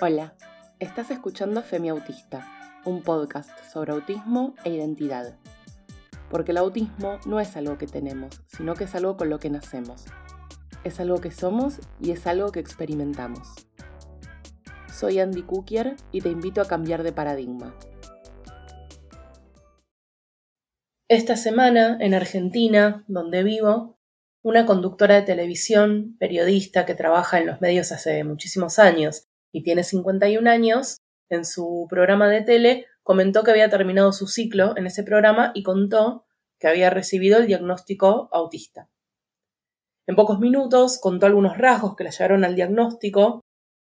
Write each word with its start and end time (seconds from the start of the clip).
Hola, 0.00 0.34
estás 0.78 1.10
escuchando 1.10 1.62
Femi 1.62 1.88
Autista, 1.88 2.46
un 2.84 3.02
podcast 3.02 3.50
sobre 3.72 3.92
autismo 3.92 4.54
e 4.64 4.70
identidad. 4.70 5.36
Porque 6.30 6.52
el 6.52 6.58
autismo 6.58 7.18
no 7.26 7.40
es 7.40 7.56
algo 7.56 7.78
que 7.78 7.86
tenemos, 7.86 8.42
sino 8.46 8.74
que 8.74 8.84
es 8.84 8.94
algo 8.94 9.16
con 9.16 9.28
lo 9.28 9.40
que 9.40 9.50
nacemos. 9.50 10.04
Es 10.84 11.00
algo 11.00 11.20
que 11.20 11.32
somos 11.32 11.80
y 12.00 12.12
es 12.12 12.26
algo 12.26 12.52
que 12.52 12.60
experimentamos. 12.60 13.68
Soy 14.92 15.18
Andy 15.18 15.42
Cookier 15.42 15.96
y 16.12 16.20
te 16.20 16.30
invito 16.30 16.60
a 16.60 16.68
cambiar 16.68 17.02
de 17.02 17.12
paradigma. 17.12 17.74
Esta 21.08 21.36
semana, 21.36 21.96
en 22.00 22.14
Argentina, 22.14 23.04
donde 23.08 23.42
vivo, 23.42 23.97
una 24.42 24.66
conductora 24.66 25.16
de 25.16 25.22
televisión, 25.22 26.16
periodista 26.18 26.86
que 26.86 26.94
trabaja 26.94 27.38
en 27.38 27.46
los 27.46 27.60
medios 27.60 27.92
hace 27.92 28.22
muchísimos 28.24 28.78
años 28.78 29.24
y 29.52 29.62
tiene 29.62 29.84
51 29.84 30.48
años, 30.48 30.98
en 31.30 31.44
su 31.44 31.86
programa 31.90 32.28
de 32.28 32.42
tele 32.42 32.86
comentó 33.02 33.42
que 33.42 33.50
había 33.50 33.68
terminado 33.68 34.12
su 34.12 34.26
ciclo 34.26 34.76
en 34.76 34.86
ese 34.86 35.02
programa 35.02 35.52
y 35.54 35.62
contó 35.62 36.24
que 36.58 36.68
había 36.68 36.90
recibido 36.90 37.38
el 37.38 37.46
diagnóstico 37.46 38.28
autista. 38.32 38.90
En 40.06 40.16
pocos 40.16 40.38
minutos 40.40 40.98
contó 40.98 41.26
algunos 41.26 41.58
rasgos 41.58 41.96
que 41.96 42.04
la 42.04 42.10
llevaron 42.10 42.44
al 42.44 42.54
diagnóstico, 42.54 43.42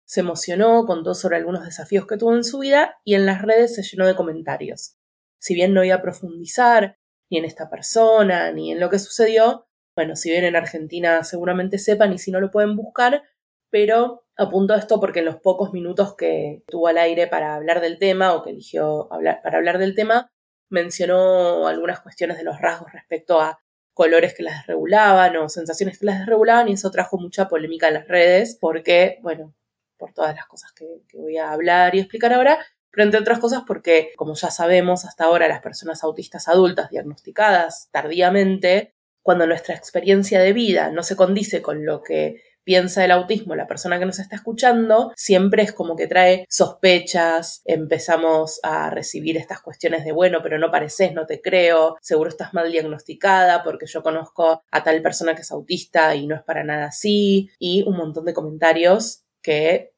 se 0.06 0.22
emocionó, 0.22 0.86
contó 0.86 1.14
sobre 1.14 1.38
algunos 1.38 1.66
desafíos 1.66 2.08
que 2.08 2.18
tuvo 2.18 2.34
en 2.34 2.44
su 2.44 2.60
vida 2.60 2.98
y 3.04 3.16
en 3.16 3.26
las 3.26 3.42
redes 3.42 3.76
se 3.76 3.84
llenó 3.84 4.08
de 4.08 4.16
comentarios. 4.16 4.96
Si 5.40 5.54
bien 5.54 5.74
no 5.74 5.84
iba 5.84 5.96
a 5.96 6.02
profundizar 6.02 6.98
ni 7.30 7.38
en 7.38 7.46
esta 7.46 7.70
persona 7.70 8.52
ni 8.52 8.72
en 8.72 8.80
lo 8.80 8.90
que 8.90 9.00
sucedió, 9.00 9.67
bueno, 9.98 10.16
si 10.16 10.30
bien 10.30 10.46
en 10.46 10.56
Argentina 10.56 11.24
seguramente 11.24 11.80
sepan 11.80 12.14
y 12.14 12.20
si 12.20 12.30
no 12.30 12.40
lo 12.40 12.52
pueden 12.52 12.76
buscar, 12.76 13.24
pero 13.72 14.26
apunto 14.36 14.76
esto 14.76 15.00
porque 15.00 15.20
en 15.20 15.26
los 15.26 15.38
pocos 15.38 15.74
minutos 15.74 16.16
que 16.16 16.62
tuvo 16.68 16.88
al 16.88 17.00
aire 17.00 17.26
para 17.26 17.56
hablar 17.56 17.82
del 17.82 17.98
tema 17.98 18.36
o 18.36 18.44
que 18.44 18.52
eligió 18.52 19.12
hablar, 19.12 19.42
para 19.42 19.58
hablar 19.58 19.80
del 19.80 19.96
tema, 19.96 20.30
mencionó 20.70 21.68
algunas 21.68 22.02
cuestiones 22.02 22.38
de 22.38 22.44
los 22.44 22.62
rasgos 22.62 22.94
respecto 22.94 23.42
a 23.42 23.60
colores 23.96 24.36
que 24.36 24.44
las 24.44 24.58
desregulaban 24.58 25.36
o 25.38 25.50
sensaciones 25.50 25.98
que 25.98 26.06
las 26.06 26.20
desregulaban 26.20 26.70
y 26.70 26.74
eso 26.74 26.92
trajo 26.92 27.18
mucha 27.18 27.48
polémica 27.48 27.88
en 27.88 27.96
las 27.96 28.08
redes 28.08 28.56
porque, 28.62 29.18
bueno, 29.24 29.56
por 29.98 30.14
todas 30.14 30.36
las 30.36 30.46
cosas 30.46 30.74
que, 30.74 30.86
que 31.10 31.18
voy 31.18 31.38
a 31.38 31.52
hablar 31.52 31.96
y 31.96 32.02
explicar 32.02 32.34
ahora, 32.34 32.60
pero 32.92 33.04
entre 33.04 33.20
otras 33.20 33.40
cosas 33.40 33.64
porque, 33.66 34.14
como 34.16 34.36
ya 34.36 34.52
sabemos, 34.52 35.06
hasta 35.06 35.24
ahora 35.24 35.48
las 35.48 35.62
personas 35.62 36.04
autistas 36.04 36.48
adultas 36.48 36.92
diagnosticadas 36.92 37.90
tardíamente, 37.92 38.94
cuando 39.28 39.46
nuestra 39.46 39.76
experiencia 39.76 40.40
de 40.40 40.54
vida 40.54 40.90
no 40.90 41.04
se 41.04 41.18
condice 41.18 41.62
con 41.62 41.86
lo 41.86 42.02
que 42.02 42.44
piensa 42.64 43.04
el 43.04 43.12
autismo 43.12 43.56
la 43.56 43.68
persona 43.68 44.00
que 44.00 44.06
nos 44.06 44.20
está 44.20 44.38
escuchando, 44.38 45.12
siempre 45.18 45.64
es 45.64 45.74
como 45.74 45.98
que 45.98 46.08
trae 46.08 46.46
sospechas, 46.48 47.62
empezamos 47.66 48.62
a 48.64 48.90
recibir 48.90 49.36
estas 49.36 49.60
cuestiones 49.60 50.06
de, 50.06 50.14
bueno, 50.14 50.40
pero 50.42 50.58
no 50.58 50.72
pareces, 50.72 51.12
no 51.12 51.26
te 51.26 51.42
creo, 51.42 51.98
seguro 52.00 52.30
estás 52.30 52.54
mal 52.54 52.72
diagnosticada 52.72 53.66
porque 53.66 53.86
yo 53.86 54.02
conozco 54.02 54.64
a 54.72 54.84
tal 54.86 55.02
persona 55.02 55.36
que 55.36 55.42
es 55.42 55.52
autista 55.52 56.16
y 56.16 56.26
no 56.26 56.34
es 56.34 56.44
para 56.44 56.64
nada 56.64 56.86
así, 56.86 57.50
y 57.60 57.84
un 57.86 57.98
montón 57.98 58.24
de 58.24 58.34
comentarios 58.34 59.26
que 59.42 59.92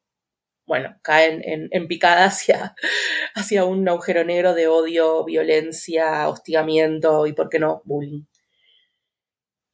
bueno, 0.65 0.95
caen 1.03 1.43
en, 1.43 1.67
en, 1.69 1.87
picada 1.87 2.25
hacia, 2.25 2.73
hacia 3.35 3.63
un 3.63 3.87
agujero 3.87 4.23
negro 4.23 4.55
de 4.55 4.67
odio, 4.67 5.23
violencia, 5.23 6.27
hostigamiento 6.27 7.27
y, 7.27 7.33
¿por 7.33 7.49
qué 7.49 7.59
no?, 7.59 7.83
bullying. 7.85 8.23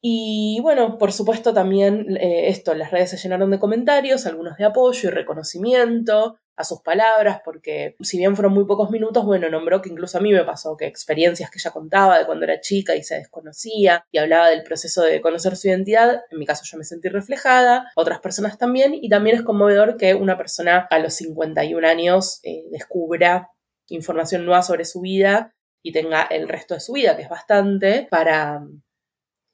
Y 0.08 0.60
bueno, 0.62 0.98
por 0.98 1.12
supuesto 1.12 1.52
también 1.52 2.16
eh, 2.16 2.46
esto, 2.46 2.74
las 2.74 2.92
redes 2.92 3.10
se 3.10 3.16
llenaron 3.16 3.50
de 3.50 3.58
comentarios, 3.58 4.24
algunos 4.24 4.56
de 4.56 4.64
apoyo 4.64 5.08
y 5.08 5.12
reconocimiento 5.12 6.38
a 6.56 6.62
sus 6.62 6.80
palabras, 6.82 7.40
porque 7.44 7.96
si 7.98 8.16
bien 8.16 8.36
fueron 8.36 8.54
muy 8.54 8.66
pocos 8.66 8.90
minutos, 8.90 9.24
bueno, 9.24 9.50
nombró 9.50 9.82
que 9.82 9.88
incluso 9.88 10.16
a 10.16 10.20
mí 10.20 10.32
me 10.32 10.44
pasó 10.44 10.76
que 10.76 10.86
experiencias 10.86 11.50
que 11.50 11.58
ella 11.58 11.72
contaba 11.72 12.20
de 12.20 12.24
cuando 12.24 12.44
era 12.44 12.60
chica 12.60 12.94
y 12.94 13.02
se 13.02 13.16
desconocía 13.16 14.06
y 14.12 14.18
hablaba 14.18 14.48
del 14.48 14.62
proceso 14.62 15.02
de 15.02 15.20
conocer 15.20 15.56
su 15.56 15.66
identidad, 15.66 16.22
en 16.30 16.38
mi 16.38 16.46
caso 16.46 16.62
yo 16.64 16.78
me 16.78 16.84
sentí 16.84 17.08
reflejada, 17.08 17.90
otras 17.96 18.20
personas 18.20 18.58
también, 18.58 18.94
y 18.94 19.08
también 19.08 19.34
es 19.34 19.42
conmovedor 19.42 19.96
que 19.96 20.14
una 20.14 20.38
persona 20.38 20.86
a 20.88 21.00
los 21.00 21.14
51 21.14 21.84
años 21.84 22.38
eh, 22.44 22.62
descubra 22.70 23.50
información 23.88 24.46
nueva 24.46 24.62
sobre 24.62 24.84
su 24.84 25.00
vida 25.00 25.52
y 25.82 25.90
tenga 25.90 26.22
el 26.22 26.48
resto 26.48 26.74
de 26.74 26.80
su 26.80 26.92
vida, 26.92 27.16
que 27.16 27.24
es 27.24 27.28
bastante, 27.28 28.06
para 28.08 28.60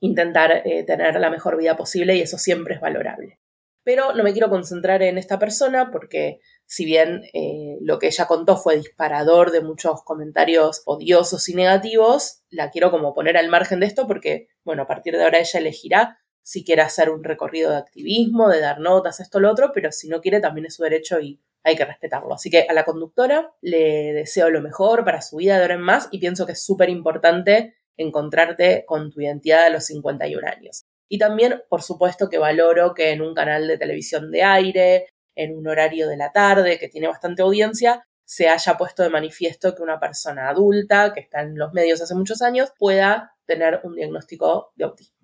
intentar 0.03 0.63
eh, 0.65 0.83
tener 0.83 1.19
la 1.21 1.31
mejor 1.31 1.57
vida 1.57 1.77
posible 1.77 2.17
y 2.17 2.23
eso 2.23 2.37
siempre 2.37 2.75
es 2.75 2.81
valorable. 2.81 3.39
Pero 3.85 4.13
no 4.15 4.25
me 4.25 4.33
quiero 4.33 4.51
concentrar 4.51 5.03
en 5.03 5.17
esta 5.17 5.39
persona 5.39 5.91
porque 5.93 6.41
si 6.67 6.85
bien 6.85 7.23
eh, 7.33 7.79
lo 7.81 7.99
que 7.99 8.09
ella 8.09 8.27
contó 8.27 8.57
fue 8.57 8.77
disparador 8.77 9.53
de 9.53 9.61
muchos 9.61 10.03
comentarios 10.03 10.83
odiosos 10.87 11.49
y 11.49 11.55
negativos, 11.55 12.43
la 12.51 12.71
quiero 12.71 12.91
como 12.91 13.15
poner 13.15 13.37
al 13.37 13.49
margen 13.49 13.79
de 13.79 13.87
esto 13.87 14.09
porque, 14.09 14.49
bueno, 14.65 14.83
a 14.83 14.87
partir 14.87 15.17
de 15.17 15.23
ahora 15.23 15.39
ella 15.39 15.61
elegirá 15.61 16.19
si 16.43 16.65
quiere 16.65 16.83
hacer 16.83 17.09
un 17.09 17.23
recorrido 17.23 17.71
de 17.71 17.77
activismo, 17.77 18.49
de 18.49 18.61
dar 18.61 18.81
notas, 18.81 19.21
esto, 19.21 19.39
lo 19.39 19.53
otro, 19.53 19.71
pero 19.73 19.93
si 19.93 20.09
no 20.09 20.21
quiere 20.21 20.41
también 20.41 20.67
es 20.67 20.75
su 20.75 20.83
derecho 20.83 21.21
y 21.21 21.41
hay 21.63 21.77
que 21.77 21.85
respetarlo. 21.85 22.35
Así 22.35 22.51
que 22.51 22.67
a 22.69 22.73
la 22.73 22.85
conductora 22.85 23.53
le 23.61 24.13
deseo 24.13 24.51
lo 24.51 24.61
mejor 24.61 25.05
para 25.05 25.23
su 25.23 25.37
vida 25.37 25.57
de 25.57 25.63
ahora 25.63 25.75
en 25.75 25.83
más 25.83 26.09
y 26.11 26.19
pienso 26.19 26.45
que 26.45 26.53
es 26.53 26.65
súper 26.65 26.89
importante 26.89 27.77
encontrarte 27.97 28.85
con 28.87 29.11
tu 29.11 29.21
identidad 29.21 29.65
a 29.65 29.71
los 29.71 29.87
51 29.87 30.47
años. 30.47 30.85
Y 31.09 31.19
también, 31.19 31.63
por 31.69 31.83
supuesto, 31.83 32.29
que 32.29 32.39
valoro 32.39 32.95
que 32.95 33.11
en 33.11 33.21
un 33.21 33.35
canal 33.35 33.69
de 33.69 33.79
televisión 33.79 34.31
de 34.31 34.43
aire, 34.43 35.07
en 35.35 35.57
un 35.57 35.69
horario 35.69 36.09
de 36.09 36.17
la 36.17 36.33
tarde 36.33 36.79
que 36.79 36.89
tiene 36.89 37.09
bastante 37.09 37.43
audiencia, 37.43 38.07
se 38.25 38.49
haya 38.49 38.79
puesto 38.79 39.03
de 39.03 39.11
manifiesto 39.11 39.75
que 39.75 39.83
una 39.83 40.01
persona 40.01 40.49
adulta 40.49 41.13
que 41.13 41.21
está 41.21 41.43
en 41.43 41.59
los 41.59 41.73
medios 41.75 42.01
hace 42.01 42.15
muchos 42.15 42.41
años 42.41 42.73
pueda 42.79 43.37
tener 43.45 43.81
un 43.85 43.95
diagnóstico 43.95 44.73
de 44.75 44.85
autismo. 44.85 45.19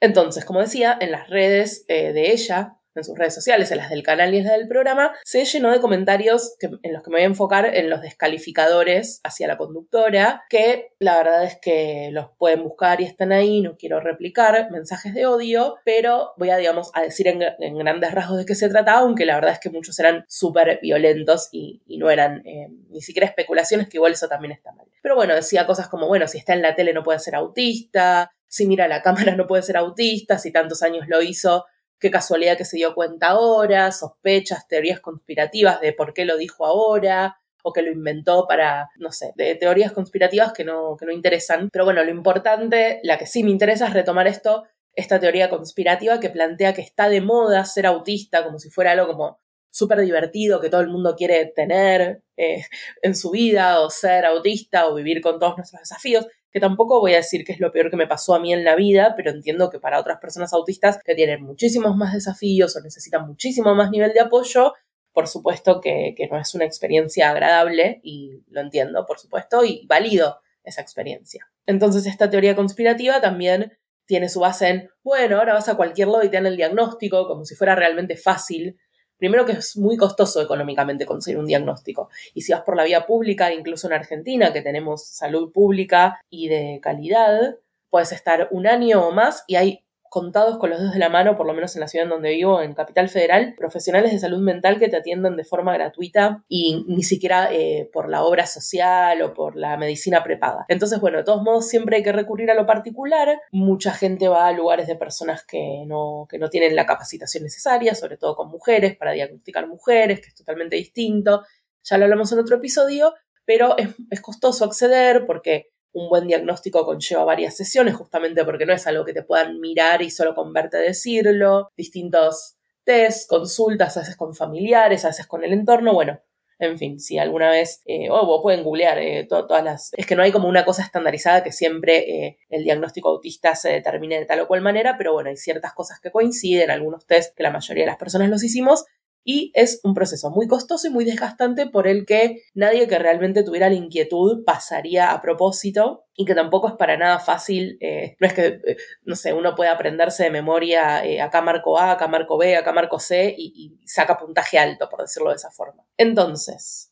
Entonces, 0.00 0.44
como 0.44 0.60
decía, 0.60 0.96
en 1.00 1.10
las 1.10 1.28
redes 1.28 1.84
eh, 1.88 2.12
de 2.12 2.32
ella 2.32 2.76
en 2.94 3.04
sus 3.04 3.16
redes 3.16 3.34
sociales, 3.34 3.70
en 3.70 3.78
las 3.78 3.90
del 3.90 4.02
canal 4.02 4.34
y 4.34 4.38
en 4.38 4.44
las 4.44 4.56
del 4.56 4.68
programa, 4.68 5.12
se 5.24 5.44
llenó 5.44 5.70
de 5.70 5.80
comentarios 5.80 6.56
en 6.60 6.92
los 6.92 7.02
que 7.02 7.10
me 7.10 7.16
voy 7.16 7.22
a 7.22 7.26
enfocar 7.26 7.74
en 7.74 7.90
los 7.90 8.02
descalificadores 8.02 9.20
hacia 9.24 9.46
la 9.48 9.56
conductora, 9.56 10.44
que 10.48 10.92
la 10.98 11.16
verdad 11.16 11.44
es 11.44 11.58
que 11.60 12.10
los 12.12 12.30
pueden 12.38 12.62
buscar 12.62 13.00
y 13.00 13.04
están 13.04 13.32
ahí, 13.32 13.60
no 13.60 13.76
quiero 13.76 14.00
replicar 14.00 14.70
mensajes 14.70 15.14
de 15.14 15.26
odio, 15.26 15.76
pero 15.84 16.32
voy 16.36 16.50
a, 16.50 16.56
digamos, 16.56 16.90
a 16.94 17.02
decir 17.02 17.28
en, 17.28 17.40
grandes 17.78 18.12
rasgos 18.12 18.38
de 18.38 18.46
qué 18.46 18.54
se 18.54 18.68
trataba, 18.68 19.00
aunque 19.00 19.26
la 19.26 19.34
verdad 19.36 19.52
es 19.52 19.60
que 19.60 19.70
muchos 19.70 19.98
eran 19.98 20.24
súper 20.28 20.78
violentos 20.82 21.48
y, 21.52 21.82
no 22.02 22.10
eran 22.10 22.42
eh, 22.46 22.68
ni 22.90 23.00
siquiera 23.00 23.28
especulaciones, 23.28 23.88
que 23.88 23.96
igual 23.96 24.12
eso 24.12 24.26
también 24.26 24.52
está 24.52 24.72
mal. 24.72 24.86
Pero 25.02 25.14
bueno, 25.14 25.34
decía 25.34 25.66
cosas 25.66 25.88
como, 25.88 26.08
bueno, 26.08 26.26
si 26.26 26.38
está 26.38 26.52
en 26.52 26.62
la 26.62 26.74
tele 26.74 26.92
no 26.92 27.02
puede 27.02 27.18
ser 27.20 27.34
autista, 27.36 28.32
si 28.48 28.66
mira 28.66 28.88
la 28.88 29.02
cámara 29.02 29.34
no 29.34 29.46
puede 29.46 29.62
ser 29.62 29.76
autista, 29.76 30.38
si 30.38 30.52
tantos 30.52 30.82
años 30.82 31.06
lo 31.08 31.22
hizo 31.22 31.64
qué 32.02 32.10
casualidad 32.10 32.58
que 32.58 32.64
se 32.64 32.76
dio 32.76 32.94
cuenta 32.94 33.28
ahora, 33.28 33.92
sospechas, 33.92 34.66
teorías 34.66 34.98
conspirativas 34.98 35.80
de 35.80 35.92
por 35.92 36.12
qué 36.12 36.24
lo 36.24 36.36
dijo 36.36 36.66
ahora, 36.66 37.38
o 37.62 37.72
que 37.72 37.80
lo 37.80 37.92
inventó 37.92 38.46
para, 38.48 38.90
no 38.96 39.12
sé, 39.12 39.32
de 39.36 39.54
teorías 39.54 39.92
conspirativas 39.92 40.52
que 40.52 40.64
no, 40.64 40.96
que 40.98 41.06
no 41.06 41.12
interesan. 41.12 41.70
Pero 41.72 41.84
bueno, 41.84 42.02
lo 42.02 42.10
importante, 42.10 42.98
la 43.04 43.18
que 43.18 43.26
sí 43.26 43.44
me 43.44 43.52
interesa 43.52 43.86
es 43.86 43.94
retomar 43.94 44.26
esto, 44.26 44.64
esta 44.94 45.20
teoría 45.20 45.48
conspirativa 45.48 46.18
que 46.18 46.28
plantea 46.28 46.74
que 46.74 46.82
está 46.82 47.08
de 47.08 47.20
moda 47.20 47.64
ser 47.64 47.86
autista, 47.86 48.42
como 48.42 48.58
si 48.58 48.68
fuera 48.68 48.90
algo 48.90 49.06
como 49.06 49.38
súper 49.70 50.00
divertido 50.00 50.60
que 50.60 50.70
todo 50.70 50.80
el 50.80 50.88
mundo 50.88 51.14
quiere 51.16 51.46
tener 51.46 52.24
eh, 52.36 52.64
en 53.00 53.14
su 53.14 53.30
vida, 53.30 53.80
o 53.80 53.90
ser 53.90 54.26
autista, 54.26 54.88
o 54.88 54.94
vivir 54.96 55.22
con 55.22 55.38
todos 55.38 55.56
nuestros 55.56 55.82
desafíos 55.82 56.26
que 56.52 56.60
tampoco 56.60 57.00
voy 57.00 57.14
a 57.14 57.16
decir 57.16 57.44
que 57.44 57.52
es 57.52 57.60
lo 57.60 57.72
peor 57.72 57.90
que 57.90 57.96
me 57.96 58.06
pasó 58.06 58.34
a 58.34 58.40
mí 58.40 58.52
en 58.52 58.62
la 58.64 58.76
vida, 58.76 59.14
pero 59.16 59.30
entiendo 59.30 59.70
que 59.70 59.80
para 59.80 59.98
otras 59.98 60.18
personas 60.18 60.52
autistas 60.52 60.98
que 61.02 61.14
tienen 61.14 61.42
muchísimos 61.42 61.96
más 61.96 62.12
desafíos 62.12 62.76
o 62.76 62.80
necesitan 62.80 63.26
muchísimo 63.26 63.74
más 63.74 63.90
nivel 63.90 64.12
de 64.12 64.20
apoyo, 64.20 64.74
por 65.12 65.28
supuesto 65.28 65.80
que, 65.80 66.14
no 66.30 66.38
es 66.38 66.54
una 66.54 66.66
experiencia 66.66 67.30
agradable 67.30 68.00
y 68.02 68.42
lo 68.48 68.60
entiendo, 68.60 69.06
por 69.06 69.18
supuesto, 69.18 69.64
y 69.64 69.86
valido 69.86 70.40
esa 70.62 70.82
experiencia. 70.82 71.46
Entonces 71.66 72.06
esta 72.06 72.28
teoría 72.28 72.54
conspirativa 72.54 73.20
también 73.20 73.72
tiene 74.04 74.28
su 74.28 74.40
base 74.40 74.68
en, 74.68 74.90
bueno, 75.02 75.38
ahora 75.38 75.54
vas 75.54 75.68
a 75.68 75.76
cualquier 75.76 76.08
lado 76.08 76.22
y 76.22 76.28
te 76.28 76.36
dan 76.36 76.46
el 76.46 76.56
diagnóstico 76.56 77.26
como 77.26 77.44
si 77.44 77.54
fuera 77.54 77.74
realmente 77.74 78.16
fácil 78.16 78.78
Primero 79.22 79.46
que 79.46 79.52
es 79.52 79.76
muy 79.76 79.96
costoso 79.96 80.42
económicamente 80.42 81.06
conseguir 81.06 81.38
un 81.38 81.46
diagnóstico. 81.46 82.10
Y 82.34 82.40
si 82.40 82.50
vas 82.50 82.62
por 82.62 82.76
la 82.76 82.82
vía 82.82 83.06
pública, 83.06 83.54
incluso 83.54 83.86
en 83.86 83.92
Argentina, 83.92 84.52
que 84.52 84.62
tenemos 84.62 85.06
salud 85.06 85.52
pública 85.52 86.20
y 86.28 86.48
de 86.48 86.80
calidad, 86.82 87.54
puedes 87.88 88.10
estar 88.10 88.48
un 88.50 88.66
año 88.66 89.06
o 89.06 89.12
más 89.12 89.44
y 89.46 89.54
hay 89.54 89.81
contados 90.12 90.58
con 90.58 90.68
los 90.68 90.78
dedos 90.78 90.92
de 90.92 90.98
la 90.98 91.08
mano, 91.08 91.38
por 91.38 91.46
lo 91.46 91.54
menos 91.54 91.74
en 91.74 91.80
la 91.80 91.88
ciudad 91.88 92.04
en 92.04 92.10
donde 92.10 92.28
vivo, 92.32 92.60
en 92.60 92.74
Capital 92.74 93.08
Federal, 93.08 93.54
profesionales 93.56 94.12
de 94.12 94.18
salud 94.18 94.40
mental 94.40 94.78
que 94.78 94.90
te 94.90 94.98
atienden 94.98 95.38
de 95.38 95.44
forma 95.44 95.72
gratuita 95.72 96.44
y 96.48 96.84
ni 96.86 97.02
siquiera 97.02 97.48
eh, 97.50 97.88
por 97.90 98.10
la 98.10 98.22
obra 98.22 98.44
social 98.44 99.22
o 99.22 99.32
por 99.32 99.56
la 99.56 99.78
medicina 99.78 100.22
prepaga. 100.22 100.66
Entonces, 100.68 101.00
bueno, 101.00 101.16
de 101.16 101.24
todos 101.24 101.42
modos, 101.42 101.66
siempre 101.66 101.96
hay 101.96 102.02
que 102.02 102.12
recurrir 102.12 102.50
a 102.50 102.54
lo 102.54 102.66
particular. 102.66 103.40
Mucha 103.52 103.92
gente 103.92 104.28
va 104.28 104.48
a 104.48 104.52
lugares 104.52 104.86
de 104.86 104.96
personas 104.96 105.46
que 105.46 105.84
no, 105.86 106.26
que 106.28 106.38
no 106.38 106.50
tienen 106.50 106.76
la 106.76 106.84
capacitación 106.84 107.44
necesaria, 107.44 107.94
sobre 107.94 108.18
todo 108.18 108.36
con 108.36 108.50
mujeres, 108.50 108.94
para 108.98 109.12
diagnosticar 109.12 109.66
mujeres, 109.66 110.20
que 110.20 110.28
es 110.28 110.34
totalmente 110.34 110.76
distinto. 110.76 111.42
Ya 111.84 111.96
lo 111.96 112.04
hablamos 112.04 112.30
en 112.32 112.38
otro 112.38 112.56
episodio, 112.56 113.14
pero 113.46 113.78
es, 113.78 113.88
es 114.10 114.20
costoso 114.20 114.66
acceder 114.66 115.24
porque 115.24 115.71
un 115.92 116.08
buen 116.08 116.26
diagnóstico 116.26 116.84
conlleva 116.84 117.24
varias 117.24 117.56
sesiones, 117.56 117.94
justamente 117.94 118.44
porque 118.44 118.66
no 118.66 118.72
es 118.72 118.86
algo 118.86 119.04
que 119.04 119.12
te 119.12 119.22
puedan 119.22 119.60
mirar 119.60 120.02
y 120.02 120.10
solo 120.10 120.34
con 120.34 120.52
verte 120.52 120.78
decirlo, 120.78 121.70
distintos 121.76 122.56
test, 122.84 123.28
consultas, 123.28 123.96
a 123.96 124.00
veces 124.00 124.16
con 124.16 124.34
familiares, 124.34 125.04
a 125.04 125.08
veces 125.08 125.26
con 125.26 125.44
el 125.44 125.52
entorno, 125.52 125.92
bueno, 125.92 126.20
en 126.58 126.78
fin, 126.78 127.00
si 127.00 127.18
alguna 127.18 127.50
vez, 127.50 127.82
eh, 127.86 128.08
o 128.10 128.40
pueden 128.40 128.62
googlear 128.62 128.98
eh, 128.98 129.26
todas 129.28 129.64
las... 129.64 129.90
Es 129.96 130.06
que 130.06 130.14
no 130.14 130.22
hay 130.22 130.30
como 130.30 130.48
una 130.48 130.64
cosa 130.64 130.82
estandarizada 130.82 131.42
que 131.42 131.50
siempre 131.50 132.26
eh, 132.26 132.38
el 132.50 132.62
diagnóstico 132.62 133.08
autista 133.08 133.56
se 133.56 133.70
determine 133.70 134.20
de 134.20 134.26
tal 134.26 134.40
o 134.40 134.46
cual 134.46 134.60
manera, 134.60 134.96
pero 134.96 135.12
bueno, 135.12 135.30
hay 135.30 135.36
ciertas 135.36 135.72
cosas 135.72 135.98
que 136.00 136.12
coinciden, 136.12 136.70
algunos 136.70 137.04
test 137.06 137.36
que 137.36 137.42
la 137.42 137.50
mayoría 137.50 137.82
de 137.82 137.88
las 137.88 137.96
personas 137.96 138.28
los 138.28 138.44
hicimos, 138.44 138.84
y 139.24 139.52
es 139.54 139.80
un 139.84 139.94
proceso 139.94 140.30
muy 140.30 140.46
costoso 140.46 140.86
y 140.86 140.90
muy 140.90 141.04
desgastante 141.04 141.66
por 141.66 141.86
el 141.86 142.06
que 142.06 142.42
nadie 142.54 142.88
que 142.88 142.98
realmente 142.98 143.42
tuviera 143.42 143.68
la 143.68 143.74
inquietud 143.74 144.44
pasaría 144.44 145.12
a 145.12 145.20
propósito 145.20 146.04
y 146.14 146.24
que 146.24 146.34
tampoco 146.34 146.68
es 146.68 146.74
para 146.74 146.96
nada 146.96 147.18
fácil, 147.18 147.78
eh, 147.80 148.16
no 148.20 148.26
es 148.26 148.34
que, 148.34 148.46
eh, 148.46 148.76
no 149.04 149.16
sé, 149.16 149.32
uno 149.32 149.54
puede 149.54 149.70
aprenderse 149.70 150.24
de 150.24 150.30
memoria 150.30 151.04
eh, 151.04 151.20
acá 151.20 151.40
marco 151.40 151.78
A, 151.78 151.92
acá 151.92 152.08
marco 152.08 152.36
B, 152.36 152.56
acá 152.56 152.72
marco 152.72 152.98
C 152.98 153.34
y 153.36 153.78
saca 153.86 154.18
puntaje 154.18 154.58
alto, 154.58 154.88
por 154.88 155.00
decirlo 155.00 155.30
de 155.30 155.36
esa 155.36 155.50
forma. 155.50 155.84
Entonces, 155.96 156.91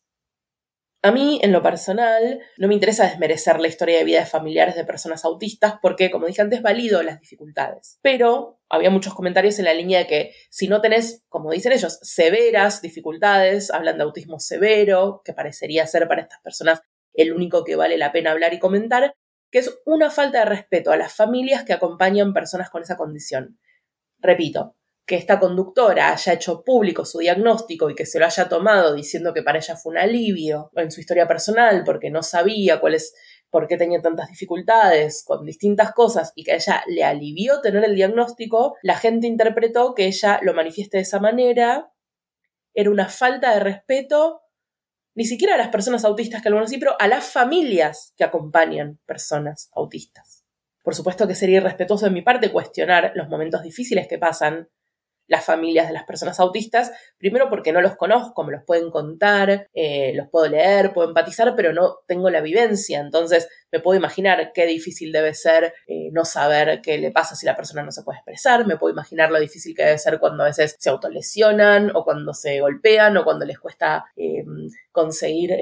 a 1.02 1.12
mí, 1.12 1.40
en 1.42 1.52
lo 1.52 1.62
personal, 1.62 2.40
no 2.58 2.68
me 2.68 2.74
interesa 2.74 3.06
desmerecer 3.06 3.58
la 3.58 3.68
historia 3.68 3.98
de 3.98 4.04
vida 4.04 4.20
de 4.20 4.26
familiares 4.26 4.74
de 4.74 4.84
personas 4.84 5.24
autistas 5.24 5.74
porque, 5.80 6.10
como 6.10 6.26
dije 6.26 6.42
antes, 6.42 6.60
valido 6.60 7.02
las 7.02 7.20
dificultades. 7.20 7.98
Pero 8.02 8.60
había 8.68 8.90
muchos 8.90 9.14
comentarios 9.14 9.58
en 9.58 9.64
la 9.64 9.72
línea 9.72 10.00
de 10.00 10.06
que 10.06 10.34
si 10.50 10.68
no 10.68 10.82
tenés, 10.82 11.24
como 11.28 11.52
dicen 11.52 11.72
ellos, 11.72 11.98
severas 12.02 12.82
dificultades, 12.82 13.70
hablan 13.70 13.96
de 13.96 14.04
autismo 14.04 14.40
severo, 14.40 15.22
que 15.24 15.32
parecería 15.32 15.86
ser 15.86 16.06
para 16.06 16.20
estas 16.20 16.40
personas 16.42 16.82
el 17.14 17.32
único 17.32 17.64
que 17.64 17.76
vale 17.76 17.96
la 17.96 18.12
pena 18.12 18.32
hablar 18.32 18.52
y 18.52 18.58
comentar, 18.58 19.14
que 19.50 19.58
es 19.58 19.80
una 19.86 20.10
falta 20.10 20.40
de 20.40 20.44
respeto 20.44 20.92
a 20.92 20.96
las 20.98 21.14
familias 21.14 21.64
que 21.64 21.72
acompañan 21.72 22.34
personas 22.34 22.68
con 22.68 22.82
esa 22.82 22.96
condición. 22.96 23.58
Repito, 24.18 24.76
que 25.10 25.16
esta 25.16 25.40
conductora 25.40 26.12
haya 26.12 26.34
hecho 26.34 26.62
público 26.62 27.04
su 27.04 27.18
diagnóstico 27.18 27.90
y 27.90 27.96
que 27.96 28.06
se 28.06 28.20
lo 28.20 28.26
haya 28.26 28.48
tomado 28.48 28.94
diciendo 28.94 29.34
que 29.34 29.42
para 29.42 29.58
ella 29.58 29.74
fue 29.74 29.90
un 29.90 29.98
alivio 29.98 30.70
en 30.76 30.92
su 30.92 31.00
historia 31.00 31.26
personal 31.26 31.82
porque 31.84 32.10
no 32.10 32.22
sabía 32.22 32.78
cuál 32.78 32.94
es, 32.94 33.12
por 33.50 33.66
qué 33.66 33.76
tenía 33.76 34.00
tantas 34.00 34.28
dificultades 34.28 35.24
con 35.26 35.44
distintas 35.44 35.90
cosas 35.94 36.32
y 36.36 36.44
que 36.44 36.52
a 36.52 36.54
ella 36.54 36.84
le 36.86 37.02
alivió 37.02 37.60
tener 37.60 37.82
el 37.82 37.96
diagnóstico, 37.96 38.76
la 38.84 38.94
gente 38.94 39.26
interpretó 39.26 39.96
que 39.96 40.06
ella 40.06 40.38
lo 40.44 40.54
manifieste 40.54 40.98
de 40.98 41.02
esa 41.02 41.18
manera, 41.18 41.92
era 42.72 42.88
una 42.88 43.08
falta 43.08 43.52
de 43.52 43.58
respeto 43.58 44.42
ni 45.16 45.24
siquiera 45.24 45.56
a 45.56 45.58
las 45.58 45.70
personas 45.70 46.04
autistas 46.04 46.40
que 46.40 46.50
lo 46.50 46.66
sí, 46.68 46.78
pero 46.78 46.94
a 47.00 47.08
las 47.08 47.24
familias 47.24 48.14
que 48.16 48.22
acompañan 48.22 49.00
personas 49.06 49.70
autistas. 49.72 50.44
Por 50.84 50.94
supuesto 50.94 51.26
que 51.26 51.34
sería 51.34 51.56
irrespetuoso 51.56 52.04
de 52.04 52.12
mi 52.12 52.22
parte 52.22 52.52
cuestionar 52.52 53.10
los 53.16 53.28
momentos 53.28 53.64
difíciles 53.64 54.06
que 54.06 54.16
pasan 54.16 54.68
las 55.30 55.44
familias 55.44 55.86
de 55.86 55.94
las 55.94 56.04
personas 56.04 56.40
autistas, 56.40 56.90
primero 57.16 57.48
porque 57.48 57.72
no 57.72 57.80
los 57.80 57.96
conozco, 57.96 58.42
me 58.42 58.52
los 58.52 58.64
pueden 58.64 58.90
contar, 58.90 59.68
eh, 59.72 60.12
los 60.16 60.28
puedo 60.28 60.48
leer, 60.48 60.92
puedo 60.92 61.08
empatizar, 61.08 61.54
pero 61.54 61.72
no 61.72 61.98
tengo 62.08 62.30
la 62.30 62.40
vivencia, 62.40 62.98
entonces 62.98 63.48
me 63.70 63.78
puedo 63.78 63.96
imaginar 63.96 64.50
qué 64.52 64.66
difícil 64.66 65.12
debe 65.12 65.32
ser 65.34 65.72
eh, 65.86 66.10
no 66.10 66.24
saber 66.24 66.80
qué 66.82 66.98
le 66.98 67.12
pasa 67.12 67.36
si 67.36 67.46
la 67.46 67.54
persona 67.54 67.84
no 67.84 67.92
se 67.92 68.02
puede 68.02 68.18
expresar, 68.18 68.66
me 68.66 68.76
puedo 68.76 68.92
imaginar 68.92 69.30
lo 69.30 69.38
difícil 69.38 69.76
que 69.76 69.84
debe 69.84 69.98
ser 69.98 70.18
cuando 70.18 70.42
a 70.42 70.46
veces 70.46 70.74
se 70.80 70.90
autolesionan 70.90 71.92
o 71.94 72.04
cuando 72.04 72.34
se 72.34 72.60
golpean 72.60 73.16
o 73.16 73.22
cuando 73.22 73.44
les 73.44 73.60
cuesta 73.60 74.06
eh, 74.16 74.44
conseguir 74.90 75.52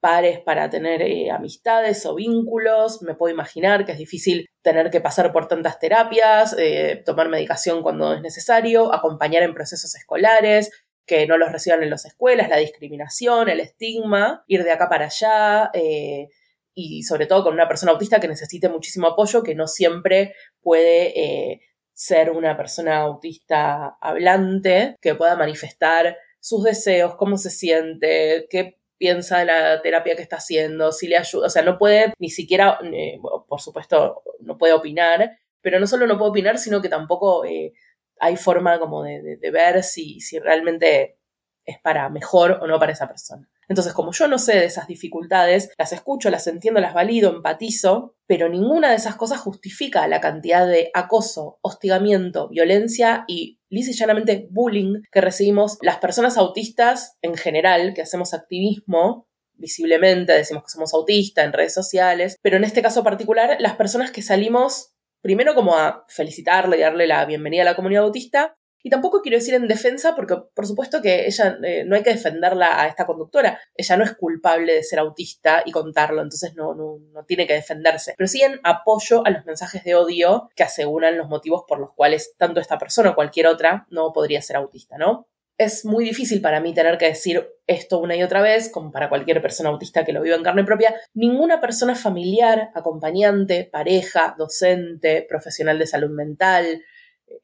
pares 0.00 0.40
para 0.40 0.70
tener 0.70 1.02
eh, 1.02 1.30
amistades 1.30 2.04
o 2.06 2.14
vínculos. 2.14 3.02
Me 3.02 3.14
puedo 3.14 3.32
imaginar 3.32 3.84
que 3.84 3.92
es 3.92 3.98
difícil 3.98 4.46
tener 4.62 4.90
que 4.90 5.00
pasar 5.00 5.32
por 5.32 5.48
tantas 5.48 5.78
terapias, 5.78 6.54
eh, 6.58 7.02
tomar 7.04 7.28
medicación 7.28 7.82
cuando 7.82 8.14
es 8.14 8.20
necesario, 8.20 8.92
acompañar 8.92 9.42
en 9.42 9.54
procesos 9.54 9.94
escolares, 9.94 10.70
que 11.06 11.26
no 11.26 11.38
los 11.38 11.52
reciban 11.52 11.82
en 11.82 11.90
las 11.90 12.04
escuelas, 12.04 12.48
la 12.48 12.56
discriminación, 12.56 13.48
el 13.48 13.60
estigma, 13.60 14.44
ir 14.46 14.64
de 14.64 14.72
acá 14.72 14.88
para 14.88 15.06
allá. 15.06 15.70
Eh, 15.72 16.28
y 16.74 17.04
sobre 17.04 17.26
todo 17.26 17.42
con 17.42 17.54
una 17.54 17.68
persona 17.68 17.92
autista 17.92 18.20
que 18.20 18.28
necesite 18.28 18.68
muchísimo 18.68 19.06
apoyo, 19.06 19.42
que 19.42 19.54
no 19.54 19.66
siempre 19.66 20.34
puede 20.60 21.60
ser 21.94 22.30
una 22.30 22.54
persona 22.54 22.98
autista 22.98 23.96
hablante, 23.98 24.96
que 25.00 25.14
pueda 25.14 25.36
manifestar 25.36 26.18
sus 26.38 26.62
deseos, 26.62 27.16
cómo 27.16 27.38
se 27.38 27.48
siente, 27.48 28.46
qué 28.50 28.76
piensa 28.98 29.38
de 29.38 29.46
la 29.46 29.82
terapia 29.82 30.16
que 30.16 30.22
está 30.22 30.36
haciendo, 30.36 30.92
si 30.92 31.08
le 31.08 31.16
ayuda, 31.16 31.46
o 31.46 31.50
sea, 31.50 31.62
no 31.62 31.78
puede 31.78 32.12
ni 32.18 32.30
siquiera, 32.30 32.78
eh, 32.82 33.18
por 33.48 33.60
supuesto, 33.60 34.22
no 34.40 34.56
puede 34.56 34.72
opinar, 34.72 35.38
pero 35.60 35.80
no 35.80 35.86
solo 35.86 36.06
no 36.06 36.18
puede 36.18 36.30
opinar, 36.30 36.58
sino 36.58 36.80
que 36.80 36.88
tampoco 36.88 37.44
eh, 37.44 37.72
hay 38.20 38.36
forma 38.36 38.78
como 38.78 39.02
de, 39.02 39.38
ver 39.52 39.82
si, 39.82 40.20
si 40.20 40.38
realmente 40.38 41.18
es 41.64 41.78
para 41.80 42.08
mejor 42.08 42.58
o 42.62 42.66
no 42.66 42.78
para 42.78 42.92
esa 42.92 43.08
persona. 43.08 43.48
Entonces, 43.68 43.92
como 43.92 44.12
yo 44.12 44.28
no 44.28 44.38
sé 44.38 44.52
de 44.54 44.66
esas 44.66 44.86
dificultades, 44.86 45.72
las 45.76 45.92
escucho, 45.92 46.30
las 46.30 46.46
entiendo, 46.46 46.80
las 46.80 46.94
valido, 46.94 47.30
empatizo, 47.30 48.14
pero 48.26 48.48
ninguna 48.48 48.90
de 48.90 48.96
esas 48.96 49.16
cosas 49.16 49.40
justifica 49.40 50.06
la 50.06 50.20
cantidad 50.20 50.66
de 50.66 50.90
acoso, 50.94 51.58
hostigamiento, 51.62 52.48
violencia 52.48 53.24
y 53.26 53.55
lisa 53.68 53.90
y 53.90 53.94
llanamente 53.94 54.48
bullying 54.50 55.02
que 55.10 55.20
recibimos 55.20 55.78
las 55.82 55.98
personas 55.98 56.36
autistas 56.36 57.16
en 57.22 57.34
general, 57.34 57.94
que 57.94 58.02
hacemos 58.02 58.34
activismo 58.34 59.28
visiblemente, 59.54 60.32
decimos 60.32 60.64
que 60.64 60.70
somos 60.70 60.92
autistas 60.94 61.44
en 61.44 61.52
redes 61.52 61.74
sociales, 61.74 62.36
pero 62.42 62.56
en 62.56 62.64
este 62.64 62.82
caso 62.82 63.02
particular, 63.02 63.56
las 63.58 63.76
personas 63.76 64.10
que 64.10 64.22
salimos 64.22 64.92
primero 65.22 65.54
como 65.54 65.76
a 65.76 66.04
felicitarle 66.08 66.76
y 66.76 66.80
darle 66.80 67.06
la 67.06 67.24
bienvenida 67.24 67.62
a 67.62 67.64
la 67.64 67.76
comunidad 67.76 68.04
autista, 68.04 68.56
y 68.82 68.90
tampoco 68.90 69.20
quiero 69.20 69.38
decir 69.38 69.54
en 69.54 69.66
defensa, 69.66 70.14
porque 70.14 70.36
por 70.54 70.66
supuesto 70.66 71.02
que 71.02 71.26
ella 71.26 71.58
eh, 71.62 71.84
no 71.84 71.96
hay 71.96 72.02
que 72.02 72.12
defenderla 72.12 72.80
a 72.80 72.86
esta 72.86 73.04
conductora. 73.06 73.60
Ella 73.74 73.96
no 73.96 74.04
es 74.04 74.12
culpable 74.14 74.74
de 74.74 74.82
ser 74.82 74.98
autista 74.98 75.62
y 75.64 75.72
contarlo, 75.72 76.22
entonces 76.22 76.54
no, 76.54 76.74
no, 76.74 76.98
no 77.12 77.24
tiene 77.24 77.46
que 77.46 77.54
defenderse. 77.54 78.14
Pero 78.16 78.28
sí 78.28 78.42
en 78.42 78.60
apoyo 78.62 79.26
a 79.26 79.30
los 79.30 79.44
mensajes 79.44 79.82
de 79.84 79.94
odio 79.94 80.50
que 80.54 80.62
aseguran 80.62 81.18
los 81.18 81.28
motivos 81.28 81.64
por 81.66 81.80
los 81.80 81.92
cuales 81.94 82.34
tanto 82.36 82.60
esta 82.60 82.78
persona 82.78 83.10
o 83.10 83.14
cualquier 83.14 83.48
otra 83.48 83.86
no 83.90 84.12
podría 84.12 84.40
ser 84.40 84.56
autista, 84.56 84.96
¿no? 84.98 85.26
es 85.58 85.84
muy 85.84 86.04
difícil 86.04 86.40
para 86.40 86.60
mí 86.60 86.74
tener 86.74 86.98
que 86.98 87.06
decir 87.06 87.48
esto 87.66 87.98
una 87.98 88.14
y 88.14 88.22
otra 88.22 88.42
vez, 88.42 88.68
como 88.68 88.92
para 88.92 89.08
cualquier 89.08 89.40
persona 89.40 89.70
autista 89.70 90.04
que 90.04 90.12
lo 90.12 90.22
viva 90.22 90.36
en 90.36 90.42
carne 90.42 90.64
propia. 90.64 90.94
Ninguna 91.14 91.60
persona 91.60 91.94
familiar, 91.94 92.70
acompañante, 92.74 93.64
pareja, 93.64 94.34
docente, 94.38 95.24
profesional 95.28 95.78
de 95.78 95.86
salud 95.86 96.10
mental, 96.10 96.82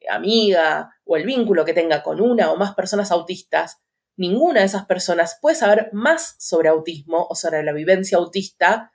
amiga 0.09 0.95
o 1.05 1.17
el 1.17 1.25
vínculo 1.25 1.65
que 1.65 1.73
tenga 1.73 2.03
con 2.03 2.21
una 2.21 2.51
o 2.51 2.57
más 2.57 2.73
personas 2.73 3.11
autistas, 3.11 3.81
ninguna 4.15 4.61
de 4.61 4.65
esas 4.65 4.85
personas 4.85 5.37
puede 5.41 5.55
saber 5.55 5.89
más 5.91 6.35
sobre 6.39 6.69
autismo 6.69 7.25
o 7.29 7.35
sobre 7.35 7.63
la 7.63 7.73
vivencia 7.73 8.17
autista 8.17 8.91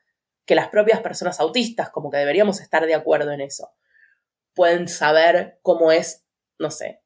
que 0.47 0.55
las 0.55 0.69
propias 0.69 1.01
personas 1.01 1.41
autistas, 1.41 1.91
como 1.91 2.11
que 2.11 2.19
deberíamos 2.19 2.61
estar 2.61 2.87
de 2.87 2.95
acuerdo 2.95 3.33
en 3.33 3.43
eso. 3.43 3.71
Pueden 4.55 4.89
saber 4.89 5.59
cómo 5.63 5.93
es, 5.93 6.25
no 6.59 6.71
sé, 6.71 7.03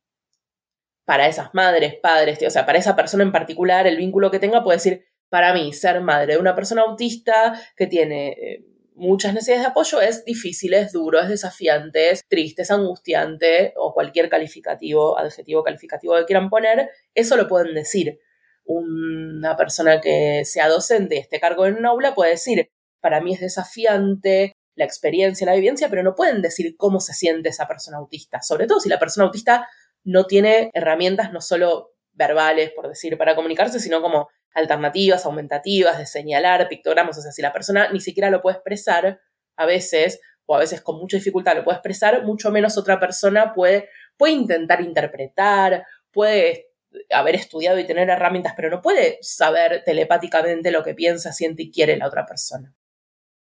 para 1.05 1.27
esas 1.27 1.53
madres, 1.53 1.97
padres, 2.01 2.39
o 2.47 2.51
sea, 2.51 2.65
para 2.65 2.79
esa 2.79 2.95
persona 2.95 3.25
en 3.25 3.33
particular, 3.33 3.87
el 3.87 3.97
vínculo 3.97 4.31
que 4.31 4.39
tenga 4.39 4.63
puede 4.63 4.77
decir, 4.79 5.05
para 5.29 5.53
mí, 5.53 5.73
ser 5.73 6.01
madre 6.03 6.35
de 6.35 6.39
una 6.39 6.55
persona 6.55 6.83
autista 6.83 7.61
que 7.77 7.87
tiene 7.87 8.29
eh, 8.29 8.65
muchas 8.95 9.35
necesidades 9.35 9.65
de 9.65 9.71
apoyo 9.71 10.01
es 10.01 10.25
difícil, 10.25 10.75
es 10.75 10.93
duro, 10.93 11.21
es 11.21 11.29
desafiante, 11.29 12.11
es 12.11 12.23
triste, 12.29 12.63
es 12.63 12.71
angustiante 12.71 13.73
o 13.77 13.93
cualquier 13.93 14.29
calificativo, 14.29 15.19
adjetivo 15.19 15.63
calificativo 15.63 16.17
que 16.17 16.25
quieran 16.25 16.51
poner, 16.51 16.91
eso 17.15 17.37
lo 17.37 17.49
pueden 17.49 17.75
decir. 17.75 18.19
Una 18.65 19.57
persona 19.57 20.01
que 20.01 20.45
sea 20.45 20.69
docente 20.69 21.17
y 21.17 21.19
esté 21.19 21.41
cargo 21.41 21.67
en 21.67 21.77
un 21.77 21.87
aula 21.87 22.15
puede 22.15 22.33
decir, 22.33 22.71
para 23.01 23.21
mí 23.21 23.35
es 23.35 23.41
desafiante 23.41 24.53
la 24.75 24.85
experiencia, 24.85 25.47
la 25.47 25.55
vivencia, 25.55 25.91
pero 25.91 26.03
no 26.03 26.15
pueden 26.15 26.41
decir 26.43 26.77
cómo 26.77 27.01
se 27.01 27.13
siente 27.13 27.49
esa 27.49 27.67
persona 27.67 27.99
autista, 27.99 28.41
sobre 28.43 28.67
todo 28.67 28.81
si 28.81 28.89
la 28.89 28.99
persona 28.99 29.27
autista 29.27 29.69
no 30.05 30.27
tiene 30.27 30.71
herramientas 30.73 31.33
no 31.33 31.41
solo 31.41 31.93
verbales, 32.13 32.71
por 32.71 32.89
decir, 32.89 33.17
para 33.19 33.35
comunicarse, 33.35 33.81
sino 33.81 34.01
como 34.03 34.29
alternativas, 34.55 35.25
aumentativas, 35.27 35.99
de 35.99 36.07
señalar 36.07 36.69
pictogramas, 36.69 37.19
o 37.19 37.23
sea, 37.23 37.33
si 37.33 37.43
la 37.43 37.53
persona 37.53 37.91
ni 37.93 38.01
siquiera 38.01 38.31
lo 38.31 38.43
puede 38.43 38.57
expresar 38.57 39.21
a 39.57 39.67
veces, 39.67 40.21
o 40.47 40.57
a 40.57 40.59
veces 40.59 40.81
con 40.81 40.99
mucha 40.99 41.17
dificultad 41.17 41.57
lo 41.57 41.65
puede 41.65 41.77
expresar, 41.77 42.25
mucho 42.25 42.51
menos 42.51 42.77
otra 42.77 42.99
persona 42.99 43.55
puede, 43.55 43.89
puede 44.17 44.33
intentar 44.33 44.81
interpretar, 44.81 45.87
puede 46.11 46.73
haber 47.11 47.35
estudiado 47.35 47.79
y 47.79 47.87
tener 47.87 48.11
herramientas, 48.11 48.55
pero 48.57 48.71
no 48.71 48.83
puede 48.83 49.19
saber 49.23 49.83
telepáticamente 49.85 50.71
lo 50.71 50.83
que 50.83 50.95
piensa, 50.95 51.33
siente 51.33 51.63
y 51.63 51.71
quiere 51.71 51.97
la 51.97 52.07
otra 52.07 52.27
persona. 52.27 52.75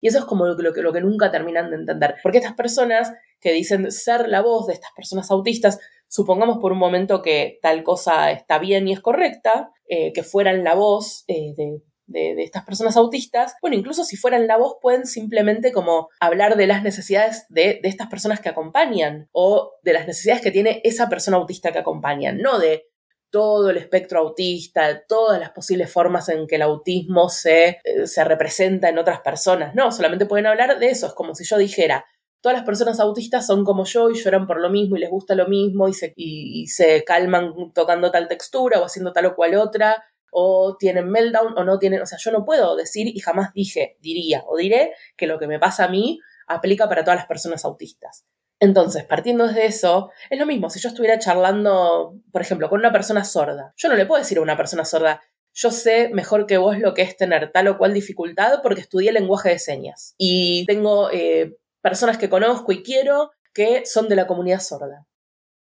Y 0.02 0.08
eso 0.08 0.20
es 0.20 0.26
como 0.26 0.46
lo 0.46 0.56
lo 0.56 0.94
que 0.94 1.02
nunca 1.02 1.32
terminan 1.32 1.70
de 1.70 1.78
entender. 1.78 2.16
Porque 2.22 2.38
estas 2.38 2.54
personas 2.54 3.14
que 3.40 3.52
dicen 3.52 3.92
ser 3.92 4.28
la 4.28 4.42
voz 4.42 4.68
de 4.68 4.74
estas 4.74 4.92
personas 4.96 5.32
autistas, 5.32 5.80
supongamos 6.08 6.58
por 6.60 6.72
un 6.72 6.78
momento 6.78 7.22
que 7.22 7.60
tal 7.62 7.84
cosa 7.84 8.32
está 8.32 8.60
bien 8.60 8.88
y 8.88 8.94
es 8.94 9.00
correcta, 9.00 9.72
eh, 9.88 10.14
que 10.14 10.24
fueran 10.24 10.64
la 10.64 10.76
voz 10.76 11.24
eh, 11.28 11.54
de 11.56 11.82
de, 12.08 12.44
estas 12.44 12.64
personas 12.66 12.98
autistas, 12.98 13.56
bueno, 13.62 13.76
incluso 13.76 14.04
si 14.04 14.18
fueran 14.18 14.48
la 14.48 14.58
voz, 14.58 14.76
pueden 14.82 15.06
simplemente 15.06 15.72
como 15.72 16.10
hablar 16.20 16.56
de 16.56 16.68
las 16.68 16.84
necesidades 16.84 17.46
de, 17.50 17.80
de 17.82 17.90
estas 17.90 18.08
personas 18.08 18.40
que 18.40 18.50
acompañan 18.50 19.30
o 19.32 19.74
de 19.84 19.94
las 19.94 20.08
necesidades 20.08 20.42
que 20.42 20.52
tiene 20.52 20.82
esa 20.84 21.10
persona 21.10 21.38
autista 21.38 21.72
que 21.72 21.80
acompañan, 21.80 22.38
no 22.38 22.60
de 22.60 22.86
todo 23.32 23.70
el 23.70 23.78
espectro 23.78 24.20
autista, 24.20 25.04
todas 25.08 25.40
las 25.40 25.50
posibles 25.50 25.92
formas 25.92 26.30
en 26.30 26.48
que 26.48 26.56
el 26.56 26.62
autismo 26.62 27.28
se, 27.28 27.82
eh, 27.84 28.06
se 28.08 28.24
representa 28.24 28.88
en 28.88 28.98
otras 28.98 29.20
personas. 29.22 29.76
No, 29.76 29.92
solamente 29.92 30.26
pueden 30.26 30.46
hablar 30.46 30.80
de 30.80 30.88
eso. 30.88 31.08
Es 31.08 31.14
como 31.14 31.36
si 31.36 31.44
yo 31.44 31.58
dijera, 31.58 32.06
todas 32.46 32.60
las 32.60 32.66
personas 32.68 33.00
autistas 33.00 33.48
son 33.48 33.66
como 33.66 33.86
yo 33.86 34.12
y 34.12 34.22
lloran 34.22 34.46
por 34.46 34.62
lo 34.62 34.70
mismo 34.70 34.96
y 34.98 35.00
les 35.00 35.10
gusta 35.10 35.34
lo 35.34 35.48
mismo 35.48 35.88
y 35.88 35.94
se, 35.94 36.14
y 36.16 36.68
se 36.68 37.04
calman 37.04 37.56
tocando 37.74 38.12
tal 38.12 38.28
textura 38.28 38.80
o 38.80 38.86
haciendo 38.86 39.12
tal 39.14 39.26
o 39.26 39.36
cual 39.36 39.56
otra 39.56 40.06
o 40.30 40.78
tienen 40.78 41.10
meltdown 41.10 41.58
o 41.58 41.64
no 41.64 41.80
tienen, 41.80 42.04
o 42.04 42.06
sea, 42.06 42.20
yo 42.20 42.30
no 42.30 42.46
puedo 42.46 42.76
decir 42.76 43.08
y 43.08 43.20
jamás 43.20 43.52
dije, 43.56 43.98
diría 44.00 44.44
o 44.46 44.58
diré 44.58 44.94
que 45.18 45.26
lo 45.26 45.40
que 45.40 45.48
me 45.48 45.58
pasa 45.58 45.86
a 45.86 45.88
mí 45.88 46.20
aplica 46.46 46.88
para 46.88 47.04
todas 47.04 47.18
las 47.18 47.26
personas 47.26 47.66
autistas. 47.66 48.28
Entonces, 48.60 49.04
partiendo 49.06 49.48
de 49.48 49.66
eso, 49.66 50.12
es 50.30 50.38
lo 50.38 50.46
mismo, 50.46 50.70
si 50.70 50.80
yo 50.80 50.90
estuviera 50.90 51.18
charlando, 51.18 52.14
por 52.32 52.44
ejemplo, 52.44 52.70
con 52.70 52.78
una 52.80 52.92
persona 52.92 53.26
sorda, 53.26 53.74
yo 53.76 53.90
no 53.90 53.96
le 53.96 54.06
puedo 54.06 54.22
decir 54.22 54.38
a 54.38 54.42
una 54.42 54.56
persona 54.56 54.86
sorda, 54.86 55.20
yo 55.52 55.72
sé 55.72 56.10
mejor 56.14 56.46
que 56.46 56.60
vos 56.60 56.78
lo 56.78 56.94
que 56.94 57.02
es 57.02 57.18
tener 57.18 57.52
tal 57.52 57.70
o 57.70 57.80
cual 57.80 57.96
dificultad 57.96 58.60
porque 58.62 58.82
estudié 58.82 59.12
lenguaje 59.12 59.50
de 59.50 59.58
señas 59.58 60.14
y 60.20 60.64
tengo 60.68 61.10
eh, 61.12 61.58
personas 61.86 62.18
que 62.18 62.32
conozco 62.32 62.72
y 62.72 62.82
quiero 62.82 63.30
que 63.54 63.86
son 63.86 64.10
de 64.10 64.16
la 64.16 64.26
comunidad 64.26 64.60
sorda. 64.60 65.06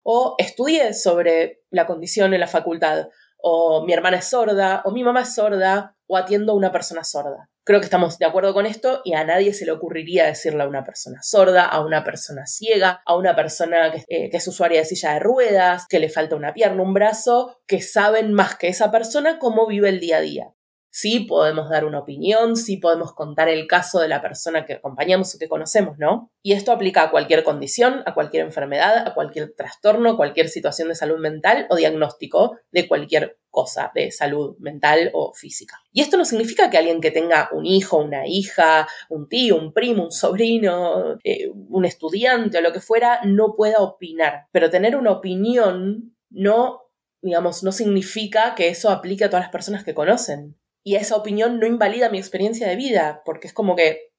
O 0.04 0.37
estudié 0.38 0.94
sobre 0.94 1.64
la 1.71 1.88
condición 1.88 2.33
en 2.33 2.38
la 2.38 2.47
facultad 2.47 3.09
o 3.38 3.85
mi 3.85 3.92
hermana 3.92 4.18
es 4.18 4.30
sorda, 4.30 4.83
o 4.85 4.92
mi 4.92 5.02
mamá 5.02 5.23
es 5.23 5.35
sorda, 5.35 5.97
o 6.06 6.16
atiendo 6.16 6.52
a 6.52 6.54
una 6.54 6.71
persona 6.71 7.02
sorda. 7.02 7.50
Creo 7.64 7.80
que 7.80 7.87
estamos 7.87 8.16
de 8.18 8.26
acuerdo 8.26 8.54
con 8.54 8.64
esto 8.64 9.00
y 9.04 9.14
a 9.14 9.25
nadie 9.25 9.52
se 9.52 9.66
le 9.66 9.73
ocurriría 9.73 10.26
decirle 10.26 10.62
a 10.62 10.68
una 10.68 10.85
persona 10.85 11.18
sorda, 11.21 11.66
a 11.66 11.85
una 11.85 12.04
persona 12.04 12.47
ciega, 12.47 13.02
a 13.04 13.16
una 13.16 13.35
persona 13.35 13.90
que, 13.90 14.04
eh, 14.06 14.30
que, 14.30 14.37
es 14.37 14.47
usuaria 14.47 14.78
de 14.78 14.85
silla 14.85 15.14
de 15.14 15.18
ruedas, 15.18 15.87
que 15.88 15.99
le 15.99 16.11
falta 16.11 16.37
una 16.37 16.54
pierna, 16.54 16.80
un 16.80 16.94
brazo, 16.94 17.59
que 17.66 17.83
saben 17.83 18.33
más 18.33 18.54
que 18.54 18.68
esa 18.68 18.92
persona 18.92 19.40
cómo 19.40 19.66
vive 19.66 19.88
el 19.88 19.99
día 19.99 20.18
a 20.18 20.21
día 20.21 20.54
sí 20.95 21.27
podemos 21.29 21.69
dar 21.69 21.85
una 21.85 21.99
opinión, 21.99 22.55
sí 22.55 22.77
podemos 22.77 23.13
contar 23.15 23.49
el 23.49 23.67
caso 23.67 23.99
de 23.99 24.07
la 24.07 24.23
persona 24.23 24.65
que 24.65 24.75
acompañamos 24.75 25.35
o 25.35 25.39
que 25.41 25.49
conocemos, 25.49 25.99
¿no? 25.99 26.31
Y 26.41 26.53
esto 26.53 26.71
aplica 26.71 27.03
a 27.03 27.11
cualquier 27.11 27.43
condición, 27.43 28.05
a 28.07 28.15
cualquier 28.15 28.45
enfermedad, 28.45 29.09
a 29.09 29.13
cualquier 29.13 29.55
trastorno, 29.57 30.17
cualquier 30.17 30.49
situación 30.49 30.87
de 30.87 30.95
salud 30.95 31.19
mental 31.19 31.67
o 31.69 31.75
diagnóstico 31.75 32.59
de 32.71 32.87
cualquier 32.87 33.39
cosa 33.51 33.91
de 33.93 34.13
salud 34.13 34.57
mental 34.61 35.11
o 35.15 35.33
física. 35.35 35.83
Y 35.93 36.01
esto 36.01 36.17
no 36.17 36.25
significa 36.25 36.71
que 36.71 36.79
alguien 36.79 37.01
que 37.01 37.11
tenga 37.11 37.49
un 37.51 37.67
hijo, 37.67 37.97
una 37.99 38.29
hija, 38.29 38.87
un 39.09 39.29
tío, 39.29 39.57
un 39.57 39.73
primo, 39.73 40.05
un 40.05 40.13
sobrino, 40.13 41.19
eh, 41.25 41.51
un 41.51 41.85
estudiante 41.85 42.59
o 42.59 42.61
lo 42.61 42.73
que 42.73 42.81
fuera, 42.81 43.19
no 43.25 43.55
pueda 43.57 43.79
opinar. 43.79 44.47
Pero 44.53 44.71
tener 44.71 44.95
una 44.95 45.11
opinión 45.11 46.15
no, 46.31 46.83
digamos, 47.21 47.65
no 47.65 47.73
significa 47.73 48.55
que 48.55 48.69
eso 48.69 48.91
aplique 48.91 49.25
a 49.25 49.29
todas 49.29 49.47
las 49.47 49.53
personas 49.53 49.83
que 49.83 49.95
conocen 49.95 50.57
y 50.85 50.97
esa 50.97 51.17
opinión 51.17 51.59
no 51.59 51.67
invalida 51.67 52.11
mi 52.11 52.19
experiencia 52.19 52.69
de 52.69 52.76
vida, 52.76 53.23
porque 53.25 53.49
es 53.49 53.55
como 53.55 53.75
que 53.75 54.12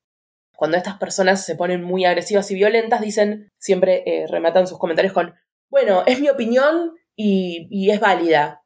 cuando 0.56 0.78
estas 0.78 0.98
personas 0.98 1.46
se 1.46 1.56
ponen 1.56 1.84
muy 1.84 2.06
agresivas 2.06 2.50
y 2.50 2.56
violentas, 2.56 3.02
dicen, 3.02 3.52
siempre 3.60 4.04
eh, 4.08 4.26
rematan 4.28 4.68
sus 4.68 4.80
comentarios 4.80 5.14
con, 5.14 5.36
bueno, 5.70 6.04
es 6.08 6.20
mi 6.20 6.28
opinión 6.28 6.94
y, 7.16 7.90
es 7.92 8.00
válida. 8.00 8.64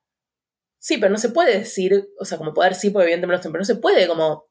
Sí, 0.78 0.98
pero 0.98 1.12
no 1.12 1.18
se 1.18 1.30
puede 1.30 1.60
decir, 1.60 2.10
o 2.20 2.26
sea, 2.26 2.38
como 2.38 2.54
poder 2.54 2.74
sí, 2.74 2.90
porque 2.90 3.04
evidentemente 3.04 3.48
no, 3.48 3.52
pero 3.52 3.62
no 3.62 3.66
se 3.66 3.76
puede 3.76 4.08
como 4.08 4.46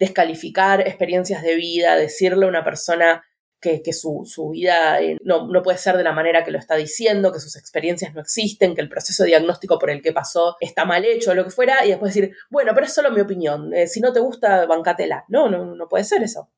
descalificar 0.00 0.80
experiencias 0.80 1.42
de 1.42 1.54
vida, 1.54 1.94
decirle 1.94 2.46
a 2.46 2.48
una 2.48 2.64
persona 2.64 3.22
que, 3.60 3.92
su, 3.92 4.50
vida 4.52 5.00
eh, 5.00 5.18
no, 5.22 5.48
puede 5.62 5.78
ser 5.78 5.96
de 5.96 6.04
la 6.04 6.12
manera 6.12 6.44
que 6.44 6.50
lo 6.50 6.58
está 6.58 6.76
diciendo, 6.76 7.32
que 7.32 7.40
sus 7.40 7.56
experiencias 7.56 8.14
no 8.14 8.20
existen, 8.20 8.74
que 8.74 8.80
el 8.80 8.88
proceso 8.88 9.24
diagnóstico 9.24 9.78
por 9.78 9.90
el 9.90 10.02
que 10.02 10.12
pasó 10.12 10.56
está 10.60 10.84
mal 10.84 11.04
hecho, 11.04 11.34
lo 11.34 11.44
que 11.44 11.50
fuera, 11.50 11.84
y 11.84 11.90
después 11.90 12.14
decir, 12.14 12.34
bueno, 12.50 12.72
pero 12.74 12.86
es 12.86 12.94
solo 12.94 13.10
mi 13.10 13.20
opinión, 13.20 13.74
eh, 13.74 13.86
si 13.86 14.00
no 14.00 14.12
te 14.12 14.20
gusta, 14.20 14.66
bancatela. 14.66 15.24
No, 15.28 15.48
no, 15.48 15.74
no 15.74 15.88
puede 15.88 16.04
ser 16.04 16.22
eso. 16.22 16.50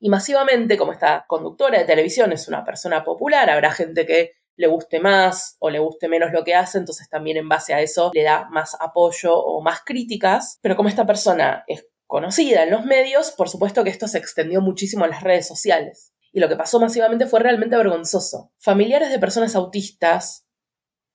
Y 0.00 0.10
masivamente, 0.10 0.76
como 0.76 0.92
esta 0.92 1.24
conductora 1.26 1.78
de 1.78 1.84
televisión 1.84 2.32
es 2.32 2.48
una 2.48 2.64
persona 2.64 3.02
popular, 3.04 3.48
habrá 3.48 3.70
gente 3.70 4.04
que 4.04 4.32
le 4.56 4.66
guste 4.66 5.00
más 5.00 5.56
o 5.58 5.70
le 5.70 5.78
guste 5.78 6.08
menos 6.08 6.32
lo 6.32 6.44
que 6.44 6.54
hace, 6.54 6.78
entonces 6.78 7.08
también 7.08 7.36
en 7.36 7.48
base 7.48 7.74
a 7.74 7.80
eso 7.80 8.10
le 8.14 8.22
da 8.22 8.46
más 8.50 8.76
apoyo 8.80 9.36
o 9.36 9.62
más 9.62 9.80
críticas, 9.84 10.58
pero 10.60 10.76
como 10.76 10.88
esta 10.88 11.06
persona 11.06 11.64
es 11.66 11.86
conocida 12.14 12.62
en 12.62 12.70
los 12.70 12.84
medios, 12.84 13.32
por 13.32 13.48
supuesto 13.48 13.82
que 13.82 13.90
esto 13.90 14.06
se 14.06 14.18
extendió 14.18 14.60
muchísimo 14.60 15.04
a 15.04 15.08
las 15.08 15.24
redes 15.24 15.48
sociales. 15.48 16.12
Y 16.30 16.38
lo 16.38 16.48
que 16.48 16.54
pasó 16.54 16.78
masivamente 16.78 17.26
fue 17.26 17.40
realmente 17.40 17.76
vergonzoso. 17.76 18.52
Familiares 18.56 19.10
de 19.10 19.18
personas 19.18 19.56
autistas 19.56 20.46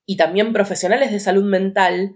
y 0.05 0.17
también 0.17 0.51
profesionales 0.51 1.13
de 1.13 1.21
salud 1.21 1.45
mental 1.45 2.15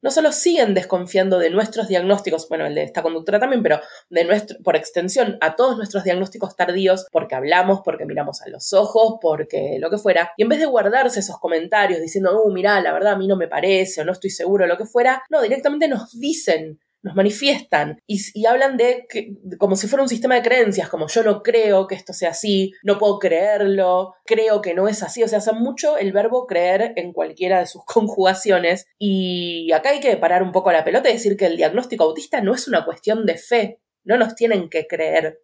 no 0.00 0.10
solo 0.10 0.32
siguen 0.32 0.72
desconfiando 0.72 1.38
de 1.38 1.50
nuestros 1.50 1.86
diagnósticos, 1.86 2.48
bueno, 2.48 2.64
el 2.64 2.74
de 2.74 2.84
esta 2.84 3.02
conductora 3.02 3.38
también, 3.38 3.62
pero 3.62 3.82
de 4.08 4.24
nuestro, 4.24 4.56
por 4.64 4.74
extensión 4.74 5.36
a 5.42 5.54
todos 5.54 5.76
nuestros 5.76 6.02
diagnósticos 6.04 6.56
tardíos, 6.56 7.04
porque 7.12 7.34
hablamos, 7.34 7.82
porque 7.84 8.06
miramos 8.06 8.40
a 8.40 8.48
los 8.48 8.72
ojos, 8.72 9.18
porque 9.20 9.76
lo 9.78 9.90
que 9.90 9.98
fuera, 9.98 10.32
y 10.38 10.44
en 10.44 10.48
vez 10.48 10.60
de 10.60 10.66
guardarse 10.66 11.20
esos 11.20 11.38
comentarios 11.38 12.00
diciendo, 12.00 12.42
uh, 12.42 12.50
mira, 12.50 12.80
la 12.80 12.94
verdad 12.94 13.12
a 13.12 13.18
mí 13.18 13.26
no 13.26 13.36
me 13.36 13.48
parece 13.48 14.00
o 14.00 14.06
no 14.06 14.12
estoy 14.12 14.30
seguro, 14.30 14.66
lo 14.66 14.78
que 14.78 14.86
fuera, 14.86 15.22
no, 15.28 15.42
directamente 15.42 15.88
nos 15.88 16.18
dicen 16.18 16.80
nos 17.04 17.14
manifiestan 17.14 18.00
y, 18.06 18.46
hablan 18.46 18.78
de, 18.78 19.06
que, 19.10 19.34
como 19.58 19.76
si 19.76 19.86
fuera 19.86 20.02
un 20.02 20.08
sistema 20.08 20.36
de 20.36 20.42
creencias, 20.42 20.88
como 20.88 21.06
yo 21.06 21.22
no 21.22 21.42
creo 21.42 21.86
que 21.86 21.94
esto 21.94 22.14
sea 22.14 22.30
así, 22.30 22.72
no 22.82 22.98
puedo 22.98 23.18
creerlo, 23.18 24.14
creo 24.24 24.62
que 24.62 24.72
no 24.72 24.88
es 24.88 25.02
así, 25.02 25.22
o 25.22 25.28
sea, 25.28 25.38
hace 25.38 25.52
mucho 25.52 25.98
el 25.98 26.12
verbo 26.12 26.46
creer 26.46 26.94
en 26.96 27.12
cualquiera 27.12 27.60
de 27.60 27.66
sus 27.66 27.84
conjugaciones 27.86 28.86
y 28.98 29.70
acá 29.72 29.90
hay 29.90 30.00
que 30.00 30.16
parar 30.16 30.42
un 30.42 30.50
poco 30.50 30.72
la 30.72 30.82
pelota 30.82 31.10
y 31.10 31.12
decir 31.12 31.36
que 31.36 31.44
el 31.44 31.58
diagnóstico 31.58 32.04
autista 32.04 32.40
no 32.40 32.54
es 32.54 32.66
una 32.68 32.86
cuestión 32.86 33.26
de 33.26 33.36
fe, 33.36 33.80
no 34.02 34.16
nos 34.16 34.34
tienen 34.34 34.70
que 34.70 34.86
creer. 34.86 35.42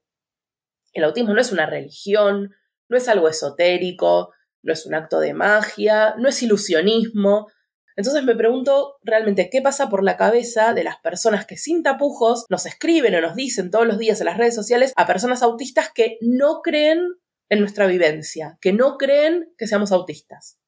El 0.95 1.05
autismo 1.05 1.35
no 1.35 1.43
es 1.43 1.52
una 1.52 1.67
religión, 1.67 2.55
no 2.88 2.97
es 2.97 3.07
algo 3.07 3.29
esotérico, 3.29 4.33
no 4.62 4.73
es 4.73 4.87
un 4.87 4.95
acto 4.95 5.21
de 5.21 5.35
magia, 5.35 6.14
no 6.17 6.31
es 6.31 6.43
ilusionismo, 6.43 7.49
entonces 8.00 8.25
me 8.25 8.35
pregunto 8.35 8.97
realmente 9.02 9.50
qué 9.50 9.61
pasa 9.61 9.90
por 9.90 10.02
la 10.02 10.16
cabeza 10.16 10.73
de 10.73 10.85
las 10.85 10.97
personas 10.97 11.45
que 11.45 11.59
sin 11.59 11.83
tapujos 11.83 12.47
nos 12.49 12.64
escriben 12.64 13.14
o 13.14 13.21
nos 13.21 13.35
dicen 13.35 13.71
todos 13.71 13.87
los 13.87 13.99
días 13.99 14.19
en 14.21 14.25
las 14.25 14.38
redes 14.38 14.54
sociales 14.54 14.95
a 14.97 15.07
personas 15.07 15.42
autistas 15.42 15.90
que 15.95 16.16
no 16.23 16.62
creen 16.62 17.07
en 17.50 17.61
nuestra 17.61 17.87
vivencia, 17.87 18.57
que 18.62 18.73
no 18.73 18.97
creen 18.97 19.52
que 19.59 19.66
seamos 19.66 19.92
autistas. 19.92 20.59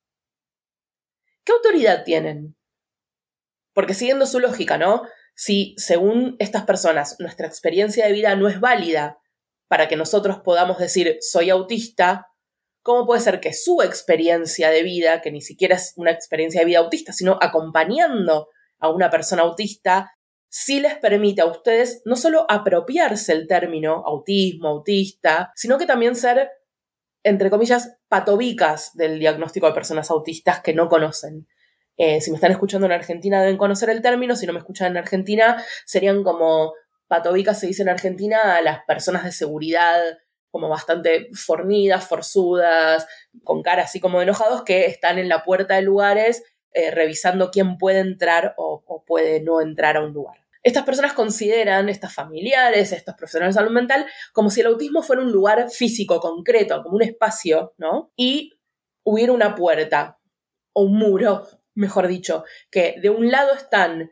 ¿Qué 1.42 1.52
autoridad 1.52 2.04
tienen? 2.04 2.54
Porque 3.72 3.94
siguiendo 3.94 4.26
su 4.26 4.38
lógica, 4.38 4.76
¿no? 4.76 5.00
Si 5.34 5.74
según 5.78 6.36
estas 6.38 6.66
personas 6.66 7.16
nuestra 7.18 7.46
experiencia 7.46 8.04
de 8.04 8.12
vida 8.12 8.36
no 8.36 8.46
es 8.46 8.60
válida 8.60 9.18
para 9.68 9.88
que 9.88 9.96
nosotros 9.96 10.40
podamos 10.44 10.76
decir 10.76 11.16
soy 11.22 11.48
autista, 11.48 12.26
¿Cómo 12.82 13.06
puede 13.06 13.20
ser 13.20 13.40
que 13.40 13.52
su 13.52 13.80
experiencia 13.82 14.70
de 14.70 14.82
vida, 14.82 15.20
que 15.20 15.30
ni 15.30 15.40
siquiera 15.40 15.76
es 15.76 15.92
una 15.96 16.10
experiencia 16.10 16.60
de 16.60 16.66
vida 16.66 16.80
autista, 16.80 17.12
sino 17.12 17.38
acompañando 17.40 18.48
a 18.78 18.90
una 18.90 19.08
persona 19.08 19.42
autista, 19.42 20.12
sí 20.48 20.80
les 20.80 20.96
permite 20.96 21.42
a 21.42 21.46
ustedes 21.46 22.02
no 22.04 22.16
solo 22.16 22.44
apropiarse 22.48 23.32
el 23.32 23.46
término 23.46 24.02
autismo, 24.04 24.68
autista, 24.68 25.52
sino 25.54 25.78
que 25.78 25.86
también 25.86 26.16
ser, 26.16 26.50
entre 27.22 27.50
comillas, 27.50 27.96
patobicas 28.08 28.90
del 28.94 29.18
diagnóstico 29.18 29.66
de 29.66 29.72
personas 29.72 30.10
autistas 30.10 30.60
que 30.60 30.74
no 30.74 30.88
conocen? 30.88 31.46
Eh, 31.96 32.20
si 32.20 32.30
me 32.30 32.36
están 32.36 32.52
escuchando 32.52 32.86
en 32.86 32.92
Argentina 32.92 33.40
deben 33.40 33.58
conocer 33.58 33.90
el 33.90 34.02
término, 34.02 34.34
si 34.34 34.46
no 34.46 34.52
me 34.52 34.58
escuchan 34.58 34.90
en 34.90 34.96
Argentina 34.96 35.62
serían 35.84 36.24
como 36.24 36.72
patobicas 37.06 37.60
se 37.60 37.66
dice 37.66 37.82
en 37.82 37.90
Argentina 37.90 38.56
a 38.56 38.62
las 38.62 38.84
personas 38.86 39.24
de 39.24 39.32
seguridad 39.32 40.00
como 40.52 40.68
bastante 40.68 41.30
fornidas, 41.32 42.06
forzudas, 42.06 43.08
con 43.42 43.62
cara 43.62 43.82
así 43.82 43.98
como 43.98 44.22
enojados, 44.22 44.62
que 44.62 44.84
están 44.84 45.18
en 45.18 45.28
la 45.28 45.42
puerta 45.42 45.74
de 45.74 45.82
lugares 45.82 46.44
eh, 46.74 46.90
revisando 46.90 47.50
quién 47.50 47.78
puede 47.78 47.98
entrar 47.98 48.54
o, 48.56 48.84
puede 49.06 49.42
no 49.42 49.60
entrar 49.60 49.96
a 49.96 50.04
un 50.04 50.12
lugar. 50.12 50.36
Estas 50.62 50.84
personas 50.84 51.14
consideran, 51.14 51.88
estas 51.88 52.14
familiares, 52.14 52.92
estos 52.92 53.14
profesionales 53.14 53.54
de 53.54 53.60
salud 53.60 53.72
mental, 53.72 54.06
como 54.32 54.50
si 54.50 54.60
el 54.60 54.68
autismo 54.68 55.02
fuera 55.02 55.22
un 55.22 55.32
lugar 55.32 55.70
físico, 55.70 56.20
concreto, 56.20 56.82
como 56.82 56.96
un 56.96 57.02
espacio, 57.02 57.74
¿no? 57.78 58.12
Y 58.14 58.52
hubiera 59.02 59.32
una 59.32 59.54
puerta, 59.54 60.18
o 60.72 60.82
un 60.82 60.98
muro, 60.98 61.46
mejor 61.74 62.06
dicho, 62.06 62.44
que 62.70 62.96
de 63.02 63.10
un 63.10 63.30
lado 63.30 63.54
están 63.54 64.10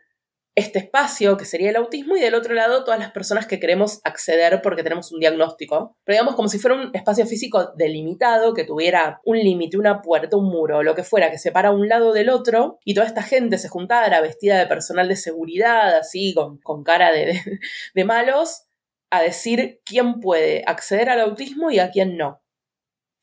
este 0.60 0.78
espacio, 0.78 1.36
que 1.36 1.44
sería 1.44 1.70
el 1.70 1.76
autismo, 1.76 2.16
y 2.16 2.20
del 2.20 2.34
otro 2.34 2.54
lado 2.54 2.84
todas 2.84 3.00
las 3.00 3.10
personas 3.10 3.46
que 3.46 3.58
queremos 3.58 4.00
acceder 4.04 4.62
porque 4.62 4.82
tenemos 4.82 5.12
un 5.12 5.20
diagnóstico. 5.20 5.96
Pero 6.04 6.14
digamos 6.14 6.36
como 6.36 6.48
si 6.48 6.58
fuera 6.58 6.76
un 6.76 6.90
espacio 6.94 7.26
físico 7.26 7.72
delimitado, 7.76 8.54
que 8.54 8.64
tuviera 8.64 9.20
un 9.24 9.38
límite, 9.38 9.76
una 9.76 10.02
puerta, 10.02 10.36
un 10.36 10.50
muro, 10.50 10.82
lo 10.82 10.94
que 10.94 11.02
fuera, 11.02 11.30
que 11.30 11.38
separa 11.38 11.70
un 11.70 11.88
lado 11.88 12.12
del 12.12 12.30
otro, 12.30 12.78
y 12.84 12.94
toda 12.94 13.06
esta 13.06 13.22
gente 13.22 13.58
se 13.58 13.68
juntara 13.68 14.20
vestida 14.20 14.58
de 14.58 14.66
personal 14.66 15.08
de 15.08 15.16
seguridad, 15.16 15.96
así, 15.96 16.34
con, 16.34 16.58
con 16.58 16.84
cara 16.84 17.12
de, 17.12 17.40
de 17.94 18.04
malos, 18.04 18.64
a 19.10 19.22
decir 19.22 19.80
quién 19.84 20.20
puede 20.20 20.62
acceder 20.66 21.10
al 21.10 21.20
autismo 21.20 21.70
y 21.70 21.78
a 21.78 21.90
quién 21.90 22.16
no. 22.16 22.42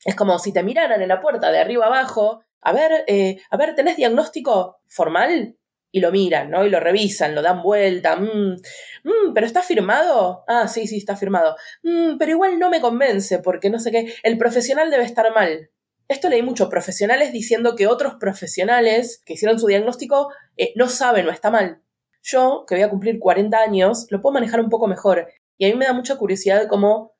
Es 0.05 0.15
como 0.15 0.37
si 0.39 0.53
te 0.53 0.63
miraran 0.63 1.01
en 1.01 1.09
la 1.09 1.19
puerta 1.19 1.51
de 1.51 1.59
arriba 1.59 1.87
abajo, 1.87 2.41
a 2.61 2.73
ver, 2.73 3.03
eh, 3.07 3.37
a 3.49 3.57
ver, 3.57 3.75
¿tenés 3.75 3.97
diagnóstico 3.97 4.79
formal? 4.87 5.56
Y 5.91 5.99
lo 5.99 6.11
miran, 6.11 6.51
¿no? 6.51 6.65
Y 6.65 6.69
lo 6.69 6.79
revisan, 6.79 7.33
lo 7.33 7.41
dan 7.41 7.61
vuelta. 7.63 8.17
Mm, 8.17 8.57
mm, 9.03 9.33
¿Pero 9.33 9.47
está 9.47 9.61
firmado? 9.61 10.43
Ah, 10.47 10.67
sí, 10.67 10.87
sí, 10.87 10.97
está 10.97 11.15
firmado. 11.15 11.55
Mm, 11.83 12.17
pero 12.17 12.31
igual 12.31 12.59
no 12.59 12.69
me 12.69 12.81
convence, 12.81 13.39
porque 13.39 13.69
no 13.69 13.79
sé 13.79 13.91
qué. 13.91 14.13
El 14.23 14.37
profesional 14.37 14.91
debe 14.91 15.03
estar 15.03 15.33
mal. 15.33 15.69
Esto 16.07 16.29
leí 16.29 16.41
mucho, 16.41 16.69
profesionales 16.69 17.33
diciendo 17.33 17.75
que 17.75 17.87
otros 17.87 18.15
profesionales 18.15 19.21
que 19.25 19.33
hicieron 19.33 19.59
su 19.59 19.67
diagnóstico 19.67 20.29
eh, 20.55 20.71
no 20.75 20.87
saben 20.87 21.27
o 21.27 21.31
está 21.31 21.51
mal. 21.51 21.81
Yo, 22.21 22.65
que 22.67 22.75
voy 22.75 22.83
a 22.83 22.89
cumplir 22.89 23.19
40 23.19 23.57
años, 23.57 24.07
lo 24.09 24.21
puedo 24.21 24.33
manejar 24.33 24.59
un 24.61 24.69
poco 24.69 24.87
mejor. 24.87 25.27
Y 25.57 25.65
a 25.65 25.69
mí 25.69 25.75
me 25.75 25.85
da 25.85 25.93
mucha 25.93 26.17
curiosidad 26.17 26.67
cómo 26.67 27.17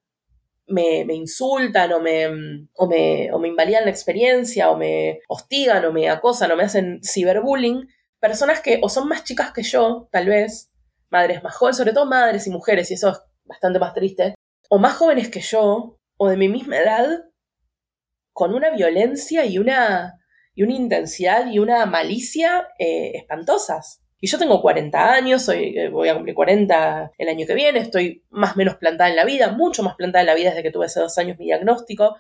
me, 0.68 1.02
insultan 1.14 1.94
o 1.94 2.00
me, 2.00 2.28
o, 2.74 2.88
me, 2.88 3.32
o 3.32 3.40
me 3.40 3.48
invalidan 3.48 3.86
la 3.86 3.92
experiencia 3.92 4.70
o 4.70 4.78
me 4.78 5.22
hostigan 5.28 5.86
o 5.86 5.92
me 5.92 6.10
acosan 6.10 6.52
o 6.52 6.56
me 6.56 6.64
hacen 6.64 7.00
ciberbullying, 7.04 7.88
personas 8.20 8.62
que 8.62 8.80
o 8.82 8.90
son 8.90 9.08
más 9.08 9.24
chicas 9.24 9.52
que 9.52 9.64
yo, 9.64 10.08
tal 10.12 10.28
vez, 10.28 10.72
madres 11.10 11.44
más 11.44 11.56
jóvenes, 11.56 11.78
sobre 11.78 11.94
todo 11.94 12.06
madres 12.06 12.48
y 12.48 12.50
mujeres, 12.50 12.92
y 12.92 12.96
eso 12.96 13.10
es 13.10 13.22
bastante 13.46 13.80
más 13.80 13.94
triste, 13.94 14.36
o 14.70 14.78
más 14.78 14.96
jóvenes 14.96 15.30
que 15.30 15.42
yo, 15.42 15.98
o 16.18 16.30
de 16.30 16.38
mi 16.38 16.50
misma 16.50 16.78
edad, 16.78 17.26
con 18.34 18.54
una 18.54 18.70
violencia 18.70 19.46
y 19.46 19.58
una, 19.58 20.20
y 20.54 20.64
una 20.64 20.74
intensidad 20.74 21.48
y 21.48 21.60
una 21.60 21.86
malicia 21.86 22.68
eh, 22.78 23.14
espantosas. 23.16 24.02
Y 24.20 24.28
yo 24.28 24.40
tengo 24.40 24.62
40 24.62 25.14
años, 25.14 25.44
soy, 25.44 25.78
eh, 25.78 25.90
voy 25.90 26.10
a 26.10 26.16
cumplir 26.16 26.36
40 26.36 27.12
el 27.18 27.30
año 27.30 27.46
que 27.46 27.54
viene, 27.54 27.80
estoy 27.80 28.24
más 28.30 28.56
o 28.56 28.58
menos 28.58 28.76
plantada 28.76 29.10
en 29.10 29.16
la 29.16 29.26
vida, 29.26 29.52
mucho 29.52 29.84
más 29.84 29.96
plantada 29.96 30.22
en 30.22 30.28
la 30.28 30.36
vida 30.36 30.50
desde 30.50 30.64
que 30.64 30.72
tuve 30.72 30.88
hace 30.88 31.00
dos 31.00 31.18
años 31.18 31.38
mi 31.38 31.46
diagnóstico. 31.46 32.18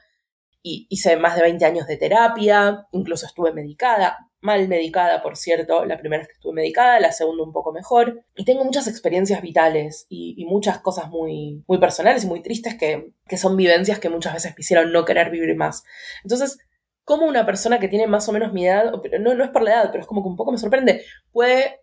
Y 0.68 0.86
hice 0.90 1.16
más 1.16 1.38
de 1.38 1.44
20 1.44 1.64
años 1.64 1.88
de 1.88 1.96
terapia, 1.96 2.86
incluso 2.92 3.26
estuve 3.26 3.54
medicada, 3.54 4.18
mal 4.42 4.68
medicada, 4.68 5.22
por 5.22 5.38
cierto, 5.38 5.86
la 5.86 5.98
primera 5.98 6.20
vez 6.20 6.28
que 6.28 6.34
estuve 6.34 6.54
medicada, 6.54 7.00
la 7.00 7.14
segunda 7.14 7.44
un 7.44 7.54
poco 7.54 7.72
mejor. 7.72 8.26
Y 8.36 8.44
tengo 8.44 8.66
muchas 8.66 8.88
experiencias 8.88 9.42
vitales 9.42 10.08
y, 10.10 10.46
muchas 10.46 10.80
cosas 10.80 11.10
muy, 11.10 11.64
muy 11.68 11.78
personales 11.78 12.26
y 12.26 12.28
muy 12.28 12.42
tristes 12.42 12.76
que, 12.76 13.14
que 13.28 13.38
son 13.38 13.56
vivencias 13.56 14.00
que 14.00 14.10
muchas 14.10 14.34
veces 14.34 14.52
me 14.52 14.60
hicieron 14.62 14.92
no 14.92 15.06
querer 15.06 15.30
vivir 15.30 15.56
más. 15.56 15.84
Entonces, 16.24 16.58
¿cómo 17.06 17.26
una 17.26 17.46
persona 17.46 17.80
que 17.80 17.88
tiene 17.88 18.06
más 18.06 18.28
o 18.28 18.34
menos 18.34 18.52
mi 18.52 18.68
edad, 18.68 18.92
no, 19.20 19.36
no 19.36 19.44
es 19.46 19.52
por 19.52 19.62
la 19.62 19.72
edad, 19.72 19.90
pero 19.92 20.02
es 20.02 20.08
como 20.08 20.22
que 20.22 20.28
un 20.28 20.36
poco 20.36 20.52
me 20.52 20.58
sorprende, 20.58 21.06
puede 21.32 21.80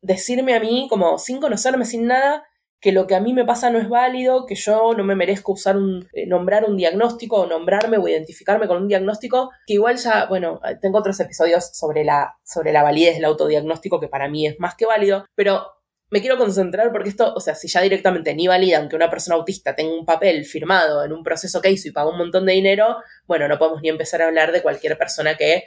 decirme 0.00 0.54
a 0.54 0.60
mí, 0.60 0.88
como 0.90 1.18
sin 1.18 1.40
conocerme, 1.40 1.84
sin 1.84 2.06
nada, 2.06 2.44
que 2.80 2.92
lo 2.92 3.06
que 3.06 3.14
a 3.14 3.20
mí 3.20 3.32
me 3.34 3.44
pasa 3.44 3.70
no 3.70 3.78
es 3.78 3.88
válido, 3.88 4.46
que 4.46 4.54
yo 4.54 4.94
no 4.94 5.04
me 5.04 5.16
merezco 5.16 5.52
usar 5.52 5.76
un, 5.76 6.08
eh, 6.12 6.26
nombrar 6.26 6.64
un 6.64 6.76
diagnóstico 6.76 7.36
o 7.36 7.46
nombrarme 7.46 7.98
o 7.98 8.06
identificarme 8.06 8.68
con 8.68 8.82
un 8.82 8.88
diagnóstico, 8.88 9.50
que 9.66 9.74
igual 9.74 9.96
ya, 9.96 10.26
bueno, 10.26 10.60
tengo 10.80 10.98
otros 10.98 11.18
episodios 11.20 11.70
sobre 11.76 12.04
la, 12.04 12.36
sobre 12.44 12.72
la 12.72 12.82
validez 12.82 13.16
del 13.16 13.24
autodiagnóstico, 13.24 14.00
que 14.00 14.08
para 14.08 14.28
mí 14.28 14.46
es 14.46 14.60
más 14.60 14.74
que 14.76 14.86
válido, 14.86 15.26
pero 15.34 15.66
me 16.10 16.20
quiero 16.20 16.38
concentrar 16.38 16.90
porque 16.90 17.10
esto, 17.10 17.34
o 17.34 17.40
sea, 17.40 17.54
si 17.54 17.68
ya 17.68 17.82
directamente 17.82 18.34
ni 18.34 18.46
validan 18.46 18.88
que 18.88 18.96
una 18.96 19.10
persona 19.10 19.36
autista 19.36 19.74
tenga 19.74 19.92
un 19.92 20.06
papel 20.06 20.44
firmado 20.44 21.04
en 21.04 21.12
un 21.12 21.22
proceso 21.22 21.60
que 21.60 21.70
hizo 21.70 21.88
y 21.88 21.92
pagó 21.92 22.10
un 22.10 22.18
montón 22.18 22.46
de 22.46 22.54
dinero, 22.54 22.96
bueno, 23.26 23.46
no 23.46 23.58
podemos 23.58 23.82
ni 23.82 23.90
empezar 23.90 24.22
a 24.22 24.26
hablar 24.26 24.52
de 24.52 24.62
cualquier 24.62 24.96
persona 24.96 25.36
que 25.36 25.64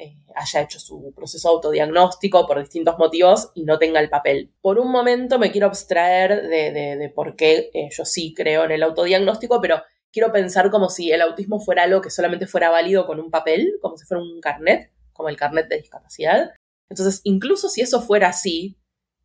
eh, 0.00 0.16
haya 0.34 0.62
hecho 0.62 0.80
su 0.80 1.12
proceso 1.14 1.50
autodiagnóstico 1.50 2.46
por 2.46 2.58
distintos 2.58 2.96
motivos 2.98 3.50
y 3.54 3.64
no 3.64 3.78
tenga 3.78 4.00
el 4.00 4.08
papel. 4.08 4.50
Por 4.62 4.78
un 4.78 4.90
momento 4.90 5.38
me 5.38 5.52
quiero 5.52 5.66
abstraer 5.66 6.48
de, 6.48 7.12
por 7.14 7.36
qué 7.36 7.70
eh, 7.74 7.90
yo 7.90 8.06
sí 8.06 8.32
creo 8.34 8.64
en 8.64 8.70
el 8.70 8.82
autodiagnóstico, 8.82 9.60
pero 9.60 9.82
quiero 10.10 10.32
pensar 10.32 10.70
como 10.70 10.88
si 10.88 11.12
el 11.12 11.20
autismo 11.20 11.60
fuera 11.60 11.82
algo 11.82 12.00
que 12.00 12.08
solamente 12.08 12.46
fuera 12.46 12.70
válido 12.70 13.06
con 13.06 13.20
un 13.20 13.30
papel, 13.30 13.74
como 13.82 13.98
si 13.98 14.06
fuera 14.06 14.22
un 14.22 14.40
carnet, 14.40 14.90
como 15.12 15.28
el 15.28 15.36
carnet 15.36 15.68
de 15.68 15.76
discapacidad. 15.76 16.50
Entonces, 16.88 17.20
incluso 17.24 17.68
si 17.68 17.82
eso 17.82 18.00
fuera 18.00 18.28
así, 18.28 18.78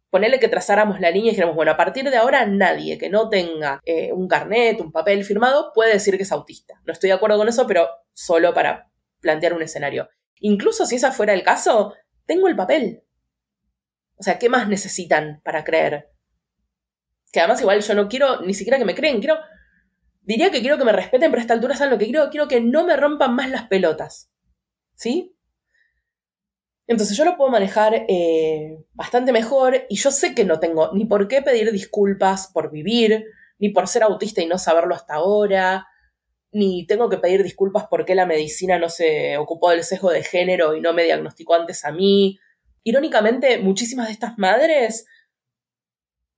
ponerle 0.09 0.39
que 0.39 0.49
trazáramos 0.49 0.99
la 0.99 1.09
línea 1.09 1.29
y 1.29 1.31
dijéramos, 1.31 1.55
bueno, 1.55 1.71
a 1.71 1.77
partir 1.77 2.09
de 2.09 2.17
ahora 2.17 2.45
nadie 2.45 2.97
que 2.97 3.09
no 3.09 3.29
tenga 3.29 3.79
eh, 3.85 4.11
un 4.11 4.27
carnet, 4.27 4.81
un 4.81 4.91
papel 4.91 5.23
firmado, 5.23 5.71
puede 5.73 5.93
decir 5.93 6.17
que 6.17 6.23
es 6.23 6.31
autista. 6.33 6.81
No 6.85 6.91
estoy 6.91 7.09
de 7.09 7.15
acuerdo 7.15 7.37
con 7.37 7.47
eso, 7.47 7.65
pero 7.65 7.87
solo 8.13 8.53
para 8.53 8.89
plantear 9.21 9.53
un 9.53 9.61
escenario. 9.61 10.09
Incluso 10.39 10.85
si 10.85 10.95
esa 10.95 11.11
fuera 11.11 11.33
el 11.33 11.43
caso, 11.43 11.93
tengo 12.25 12.47
el 12.47 12.55
papel. 12.55 13.03
O 14.17 14.23
sea, 14.23 14.39
¿qué 14.39 14.49
más 14.49 14.67
necesitan 14.67 15.41
para 15.43 15.63
creer? 15.63 16.11
Que 17.31 17.39
además 17.39 17.61
igual 17.61 17.81
yo 17.81 17.93
no 17.93 18.07
quiero 18.07 18.41
ni 18.41 18.53
siquiera 18.53 18.77
que 18.77 18.85
me 18.85 18.95
creen, 18.95 19.19
quiero... 19.19 19.37
Diría 20.21 20.49
que 20.49 20.61
quiero 20.61 20.79
que 20.79 20.85
me 20.85 20.91
respeten, 20.91 21.29
pero 21.29 21.39
a 21.39 21.41
esta 21.41 21.53
altura 21.53 21.75
saben 21.75 21.91
lo 21.91 21.99
que 21.99 22.05
quiero, 22.05 22.29
quiero 22.31 22.47
que 22.47 22.59
no 22.59 22.83
me 22.83 22.97
rompan 22.97 23.35
más 23.35 23.49
las 23.49 23.67
pelotas. 23.67 24.31
¿Sí? 24.95 25.35
Entonces 26.87 27.17
yo 27.17 27.25
lo 27.25 27.37
puedo 27.37 27.51
manejar 27.51 28.05
eh, 28.07 28.83
bastante 28.93 29.31
mejor 29.31 29.85
y 29.89 29.95
yo 29.95 30.11
sé 30.11 30.35
que 30.35 30.45
no 30.45 30.59
tengo 30.59 30.91
ni 30.93 31.05
por 31.05 31.27
qué 31.27 31.41
pedir 31.41 31.71
disculpas 31.71 32.47
por 32.47 32.71
vivir, 32.71 33.25
ni 33.57 33.69
por 33.69 33.87
ser 33.87 34.03
autista 34.03 34.41
y 34.41 34.47
no 34.47 34.57
saberlo 34.57 34.93
hasta 34.93 35.15
ahora, 35.15 35.87
ni 36.55 36.87
tengo 36.87 37.09
que 37.09 37.17
pedir 37.17 37.43
disculpas 37.43 37.85
porque 37.89 38.15
la 38.15 38.25
medicina 38.25 38.79
no 38.79 38.87
se 38.87 39.37
ocupó 39.37 39.71
del 39.71 39.83
sesgo 39.83 40.09
de 40.09 40.23
género 40.23 40.73
y 40.73 40.79
no 40.79 40.93
me 40.93 41.03
diagnosticó 41.03 41.53
antes 41.53 41.83
a 41.83 41.91
mí. 41.91 42.39
Irónicamente, 42.83 43.59
muchísimas 43.59 44.07
de 44.07 44.13
estas 44.13 44.37
madres 44.37 45.05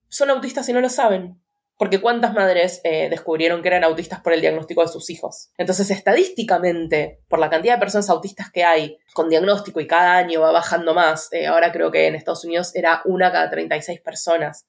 son 0.10 0.32
autistas 0.32 0.68
y 0.70 0.74
no 0.74 0.82
lo 0.82 0.90
saben. 0.90 1.40
Porque 1.78 2.02
cuántas 2.02 2.34
madres 2.34 2.82
eh, 2.84 3.10
descubrieron 3.12 3.62
que 3.62 3.68
eran 3.68 3.84
autistas 3.84 4.20
por 4.22 4.34
el 4.34 4.42
diagnóstico 4.42 4.82
de 4.82 4.88
sus 4.88 5.12
hijos. 5.12 5.52
Entonces, 5.56 5.92
estadísticamente, 5.92 7.22
por 7.28 7.38
la 7.38 7.52
cantidad 7.52 7.76
de 7.76 7.80
personas 7.80 8.10
autistas 8.10 8.52
que 8.52 8.64
hay 8.64 8.98
con 9.14 9.30
diagnóstico 9.30 9.80
y 9.80 9.86
cada 9.86 10.18
año 10.18 10.42
va 10.42 10.52
bajando 10.52 10.96
más, 10.96 11.32
eh, 11.32 11.46
ahora 11.46 11.72
creo 11.72 11.92
que 11.92 12.08
en 12.08 12.16
Estados 12.16 12.44
Unidos 12.44 12.74
era 12.74 13.04
una 13.06 13.32
cada 13.32 13.52
36 13.52 14.02
personas 14.02 14.66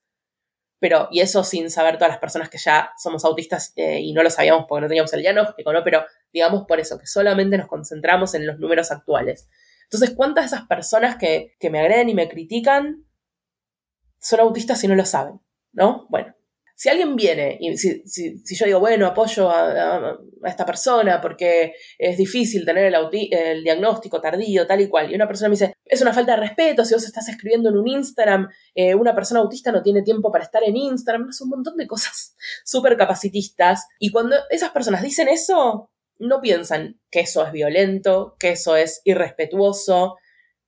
pero, 0.80 1.08
y 1.10 1.20
eso 1.20 1.42
sin 1.44 1.70
saber 1.70 1.96
todas 1.96 2.10
las 2.10 2.18
personas 2.18 2.48
que 2.48 2.58
ya 2.58 2.92
somos 2.96 3.24
autistas 3.24 3.72
eh, 3.76 4.00
y 4.00 4.12
no 4.12 4.22
lo 4.22 4.30
sabíamos 4.30 4.66
porque 4.68 4.82
no 4.82 4.88
teníamos 4.88 5.12
el 5.12 5.22
diagnóstico, 5.22 5.72
¿no? 5.72 5.82
Pero 5.82 6.04
digamos 6.32 6.64
por 6.66 6.78
eso, 6.78 6.98
que 6.98 7.06
solamente 7.06 7.58
nos 7.58 7.66
concentramos 7.66 8.34
en 8.34 8.46
los 8.46 8.58
números 8.58 8.90
actuales. 8.90 9.48
Entonces, 9.84 10.12
¿cuántas 10.14 10.44
de 10.44 10.56
esas 10.56 10.68
personas 10.68 11.16
que, 11.16 11.56
que 11.58 11.70
me 11.70 11.80
agreden 11.80 12.08
y 12.08 12.14
me 12.14 12.28
critican 12.28 13.04
son 14.18 14.40
autistas 14.40 14.82
y 14.84 14.88
no 14.88 14.94
lo 14.94 15.04
saben? 15.04 15.40
¿No? 15.72 16.06
Bueno, 16.10 16.34
si 16.78 16.88
alguien 16.88 17.16
viene 17.16 17.58
y 17.58 17.76
si, 17.76 18.04
yo 18.54 18.66
digo, 18.66 18.78
bueno, 18.78 19.08
apoyo 19.08 19.50
a, 19.50 20.16
esta 20.44 20.64
persona 20.64 21.20
porque 21.20 21.74
es 21.98 22.16
difícil 22.16 22.64
tener 22.64 22.94
el, 22.94 23.64
diagnóstico 23.64 24.20
tardío, 24.20 24.64
tal 24.64 24.82
y 24.82 24.88
cual, 24.88 25.10
y 25.10 25.16
una 25.16 25.26
persona 25.26 25.48
me 25.48 25.54
dice, 25.54 25.74
es 25.84 26.00
una 26.02 26.14
falta 26.14 26.36
de 26.36 26.42
respeto, 26.42 26.84
si 26.84 26.94
vos 26.94 27.04
estás 27.04 27.28
escribiendo 27.28 27.70
en 27.70 27.78
un 27.78 27.88
Instagram, 27.88 28.48
eh, 28.76 28.94
una 28.94 29.12
persona 29.12 29.40
autista 29.40 29.72
no 29.72 29.82
tiene 29.82 30.02
tiempo 30.02 30.30
para 30.30 30.44
estar 30.44 30.62
en 30.62 30.76
Instagram, 30.76 31.28
es 31.30 31.40
un 31.40 31.48
montón 31.48 31.76
de 31.76 31.88
cosas 31.88 32.36
súper 32.64 32.96
capacitistas. 32.96 33.88
Y 33.98 34.12
cuando 34.12 34.36
esas 34.48 34.70
personas 34.70 35.02
dicen 35.02 35.26
eso, 35.26 35.90
no 36.20 36.40
piensan 36.40 37.00
que 37.10 37.20
eso 37.20 37.44
es 37.44 37.50
violento, 37.50 38.36
que 38.38 38.50
eso 38.50 38.76
es 38.76 39.00
irrespetuoso, 39.02 40.14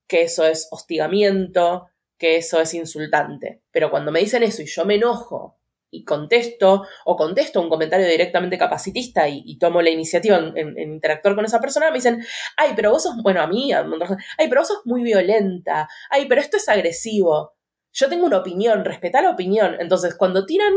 que 0.08 0.22
eso 0.22 0.44
es 0.44 0.66
hostigamiento, 0.72 1.86
que 2.18 2.36
eso 2.36 2.60
es 2.60 2.74
insultante. 2.74 3.62
Pero 3.70 3.92
cuando 3.92 4.10
me 4.10 4.18
dicen 4.18 4.42
eso 4.42 4.60
y 4.62 4.66
yo 4.66 4.84
me 4.84 4.96
enojo 4.96 5.59
y 5.90 6.04
contesto, 6.04 6.86
o 7.04 7.16
contesto 7.16 7.60
un 7.60 7.68
comentario 7.68 8.06
directamente 8.06 8.58
capacitista 8.58 9.28
y, 9.28 9.58
tomo 9.58 9.82
la 9.82 9.90
iniciativa 9.90 10.36
en, 10.36 10.78
interactuar 10.78 11.34
con 11.34 11.44
esa 11.44 11.60
persona, 11.60 11.90
me 11.90 11.96
dicen, 11.96 12.24
ay, 12.56 12.72
pero 12.76 12.92
vos 12.92 13.02
sos, 13.02 13.14
bueno, 13.22 13.42
a 13.42 13.46
mí, 13.46 13.72
ay, 13.72 14.48
pero 14.48 14.60
vos 14.60 14.68
sos 14.68 14.82
muy 14.84 15.02
violenta, 15.02 15.88
ay, 16.10 16.26
pero 16.28 16.40
esto 16.40 16.56
es 16.56 16.68
agresivo. 16.68 17.54
Yo 17.92 18.08
tengo 18.08 18.26
una 18.26 18.38
opinión, 18.38 18.84
respeta 18.84 19.20
la 19.20 19.30
opinión. 19.30 19.76
Entonces, 19.80 20.14
cuando 20.14 20.46
tiran 20.46 20.72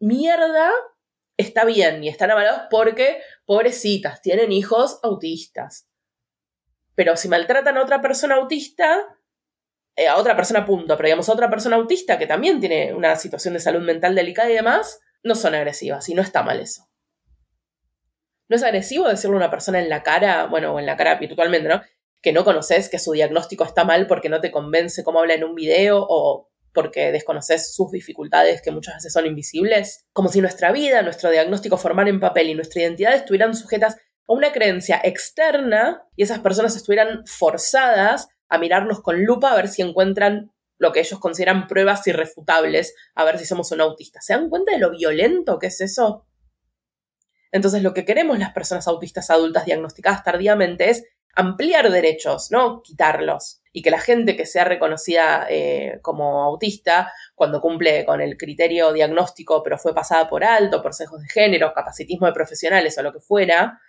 mierda, 0.00 0.72
está 1.36 1.64
bien 1.64 2.02
y 2.02 2.08
están 2.08 2.30
avalados 2.30 2.62
porque, 2.70 3.22
pobrecitas, 3.46 4.20
tienen 4.20 4.50
hijos 4.50 4.98
autistas. 5.02 5.88
Pero 6.94 7.16
si 7.16 7.28
maltratan 7.28 7.78
a 7.78 7.82
otra 7.82 8.00
persona 8.02 8.34
autista, 8.34 9.16
eh, 9.96 10.08
a 10.08 10.16
otra 10.16 10.34
persona 10.36 10.64
punto, 10.64 10.96
pero 10.96 11.06
digamos 11.06 11.28
a 11.28 11.32
otra 11.32 11.50
persona 11.50 11.76
autista 11.76 12.18
que 12.18 12.26
también 12.26 12.60
tiene 12.60 12.94
una 12.94 13.16
situación 13.16 13.54
de 13.54 13.60
salud 13.60 13.82
mental 13.82 14.14
delicada 14.14 14.50
y 14.50 14.54
demás, 14.54 15.00
no 15.22 15.34
son 15.34 15.54
agresivas 15.54 16.08
y 16.08 16.14
no 16.14 16.22
está 16.22 16.42
mal 16.42 16.60
eso. 16.60 16.88
No 18.48 18.56
es 18.56 18.62
agresivo 18.62 19.08
decirle 19.08 19.36
a 19.36 19.38
una 19.38 19.50
persona 19.50 19.80
en 19.80 19.88
la 19.88 20.02
cara, 20.02 20.46
bueno, 20.46 20.74
o 20.74 20.78
en 20.78 20.86
la 20.86 20.96
cara 20.96 21.16
virtualmente, 21.16 21.68
¿no? 21.68 21.82
Que 22.20 22.32
no 22.32 22.44
conoces, 22.44 22.88
que 22.88 22.98
su 22.98 23.12
diagnóstico 23.12 23.64
está 23.64 23.84
mal 23.84 24.06
porque 24.06 24.28
no 24.28 24.40
te 24.40 24.50
convence 24.50 25.04
cómo 25.04 25.20
habla 25.20 25.34
en 25.34 25.44
un 25.44 25.54
video 25.54 26.04
o 26.08 26.50
porque 26.72 27.12
desconoces 27.12 27.74
sus 27.74 27.90
dificultades 27.90 28.62
que 28.62 28.70
muchas 28.70 28.96
veces 28.96 29.12
son 29.12 29.26
invisibles, 29.26 30.06
como 30.12 30.28
si 30.28 30.40
nuestra 30.40 30.72
vida, 30.72 31.02
nuestro 31.02 31.30
diagnóstico 31.30 31.76
formal 31.76 32.08
en 32.08 32.20
papel 32.20 32.48
y 32.48 32.54
nuestra 32.54 32.82
identidad 32.82 33.14
estuvieran 33.14 33.54
sujetas 33.54 33.96
a 33.96 34.32
una 34.32 34.52
creencia 34.52 35.00
externa 35.02 36.02
y 36.16 36.22
esas 36.22 36.38
personas 36.38 36.76
estuvieran 36.76 37.24
forzadas 37.26 38.28
a 38.52 38.58
mirarnos 38.58 39.00
con 39.00 39.24
lupa 39.24 39.50
a 39.50 39.56
ver 39.56 39.66
si 39.66 39.80
encuentran 39.80 40.52
lo 40.76 40.92
que 40.92 41.00
ellos 41.00 41.18
consideran 41.18 41.66
pruebas 41.66 42.06
irrefutables, 42.06 42.94
a 43.14 43.24
ver 43.24 43.38
si 43.38 43.46
somos 43.46 43.72
un 43.72 43.80
autista. 43.80 44.20
¿Se 44.20 44.34
dan 44.34 44.50
cuenta 44.50 44.72
de 44.72 44.78
lo 44.78 44.90
violento 44.90 45.58
que 45.58 45.68
es 45.68 45.80
eso? 45.80 46.26
Entonces, 47.50 47.82
lo 47.82 47.94
que 47.94 48.04
queremos 48.04 48.38
las 48.38 48.52
personas 48.52 48.86
autistas 48.88 49.30
adultas 49.30 49.64
diagnosticadas 49.64 50.22
tardíamente 50.22 50.90
es 50.90 51.02
ampliar 51.34 51.90
derechos, 51.90 52.50
no 52.50 52.82
quitarlos. 52.82 53.62
Y 53.72 53.80
que 53.80 53.90
la 53.90 54.00
gente 54.00 54.36
que 54.36 54.44
sea 54.44 54.64
reconocida 54.64 55.46
eh, 55.48 55.98
como 56.02 56.42
autista, 56.42 57.10
cuando 57.34 57.62
cumple 57.62 58.04
con 58.04 58.20
el 58.20 58.36
criterio 58.36 58.92
diagnóstico, 58.92 59.62
pero 59.62 59.78
fue 59.78 59.94
pasada 59.94 60.28
por 60.28 60.44
alto, 60.44 60.82
por 60.82 60.92
sesgos 60.92 61.22
de 61.22 61.28
género, 61.28 61.72
capacitismo 61.72 62.26
de 62.26 62.34
profesionales 62.34 62.98
o 62.98 63.02
lo 63.02 63.14
que 63.14 63.20
fuera, 63.20 63.80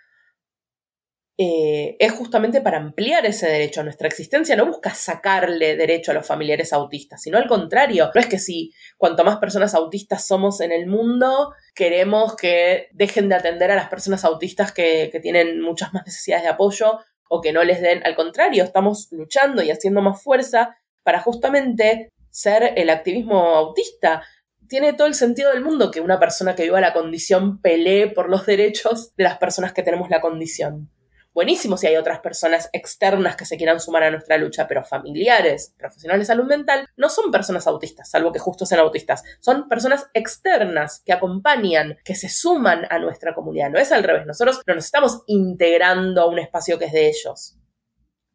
eh, 1.36 1.96
es 1.98 2.12
justamente 2.12 2.60
para 2.60 2.78
ampliar 2.78 3.26
ese 3.26 3.48
derecho 3.48 3.80
a 3.80 3.84
nuestra 3.84 4.06
existencia. 4.06 4.54
No 4.54 4.66
busca 4.66 4.94
sacarle 4.94 5.76
derecho 5.76 6.12
a 6.12 6.14
los 6.14 6.26
familiares 6.26 6.72
autistas, 6.72 7.22
sino 7.22 7.38
al 7.38 7.48
contrario. 7.48 8.10
No 8.14 8.20
es 8.20 8.28
que 8.28 8.38
si 8.38 8.72
cuanto 8.96 9.24
más 9.24 9.38
personas 9.38 9.74
autistas 9.74 10.26
somos 10.26 10.60
en 10.60 10.70
el 10.70 10.86
mundo, 10.86 11.52
queremos 11.74 12.36
que 12.36 12.88
dejen 12.92 13.28
de 13.28 13.34
atender 13.34 13.70
a 13.72 13.76
las 13.76 13.88
personas 13.88 14.24
autistas 14.24 14.72
que, 14.72 15.08
que 15.10 15.20
tienen 15.20 15.60
muchas 15.60 15.92
más 15.92 16.06
necesidades 16.06 16.44
de 16.44 16.50
apoyo 16.50 17.00
o 17.28 17.40
que 17.40 17.52
no 17.52 17.64
les 17.64 17.80
den. 17.80 18.06
Al 18.06 18.14
contrario, 18.14 18.62
estamos 18.62 19.08
luchando 19.10 19.62
y 19.62 19.70
haciendo 19.70 20.02
más 20.02 20.22
fuerza 20.22 20.76
para 21.02 21.20
justamente 21.20 22.10
ser 22.30 22.74
el 22.76 22.90
activismo 22.90 23.56
autista 23.56 24.22
tiene 24.68 24.94
todo 24.94 25.06
el 25.06 25.14
sentido 25.14 25.52
del 25.52 25.62
mundo 25.62 25.90
que 25.90 26.00
una 26.00 26.18
persona 26.18 26.54
que 26.54 26.62
viva 26.62 26.80
la 26.80 26.94
condición 26.94 27.60
pelee 27.60 28.08
por 28.08 28.30
los 28.30 28.46
derechos 28.46 29.14
de 29.14 29.24
las 29.24 29.38
personas 29.38 29.72
que 29.72 29.82
tenemos 29.82 30.08
la 30.08 30.20
condición 30.20 30.90
buenísimo 31.34 31.76
si 31.76 31.88
hay 31.88 31.96
otras 31.96 32.20
personas 32.20 32.70
externas 32.72 33.36
que 33.36 33.44
se 33.44 33.56
quieran 33.56 33.80
sumar 33.80 34.04
a 34.04 34.10
nuestra 34.10 34.38
lucha, 34.38 34.66
pero 34.66 34.84
familiares, 34.84 35.74
profesionales 35.76 36.28
de 36.28 36.32
salud 36.32 36.46
mental, 36.46 36.88
no 36.96 37.08
son 37.08 37.30
personas 37.30 37.66
autistas, 37.66 38.08
salvo 38.08 38.32
que 38.32 38.38
justo 38.38 38.64
sean 38.64 38.80
autistas. 38.80 39.22
Son 39.40 39.68
personas 39.68 40.08
externas 40.14 41.02
que 41.04 41.12
acompañan, 41.12 41.98
que 42.04 42.14
se 42.14 42.28
suman 42.28 42.86
a 42.88 42.98
nuestra 42.98 43.34
comunidad. 43.34 43.70
No 43.70 43.78
es 43.78 43.90
al 43.92 44.04
revés, 44.04 44.26
nosotros 44.26 44.62
no 44.66 44.74
nos 44.74 44.84
estamos 44.84 45.22
integrando 45.26 46.22
a 46.22 46.26
un 46.26 46.38
espacio 46.38 46.78
que 46.78 46.86
es 46.86 46.92
de 46.92 47.08
ellos. 47.08 47.58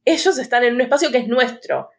Ellos 0.06 0.38
están 0.38 0.64
en 0.64 0.76
un 0.76 0.82
espacio 0.82 1.12
que 1.12 1.20
es 1.20 1.28
nuestro, 1.28 1.90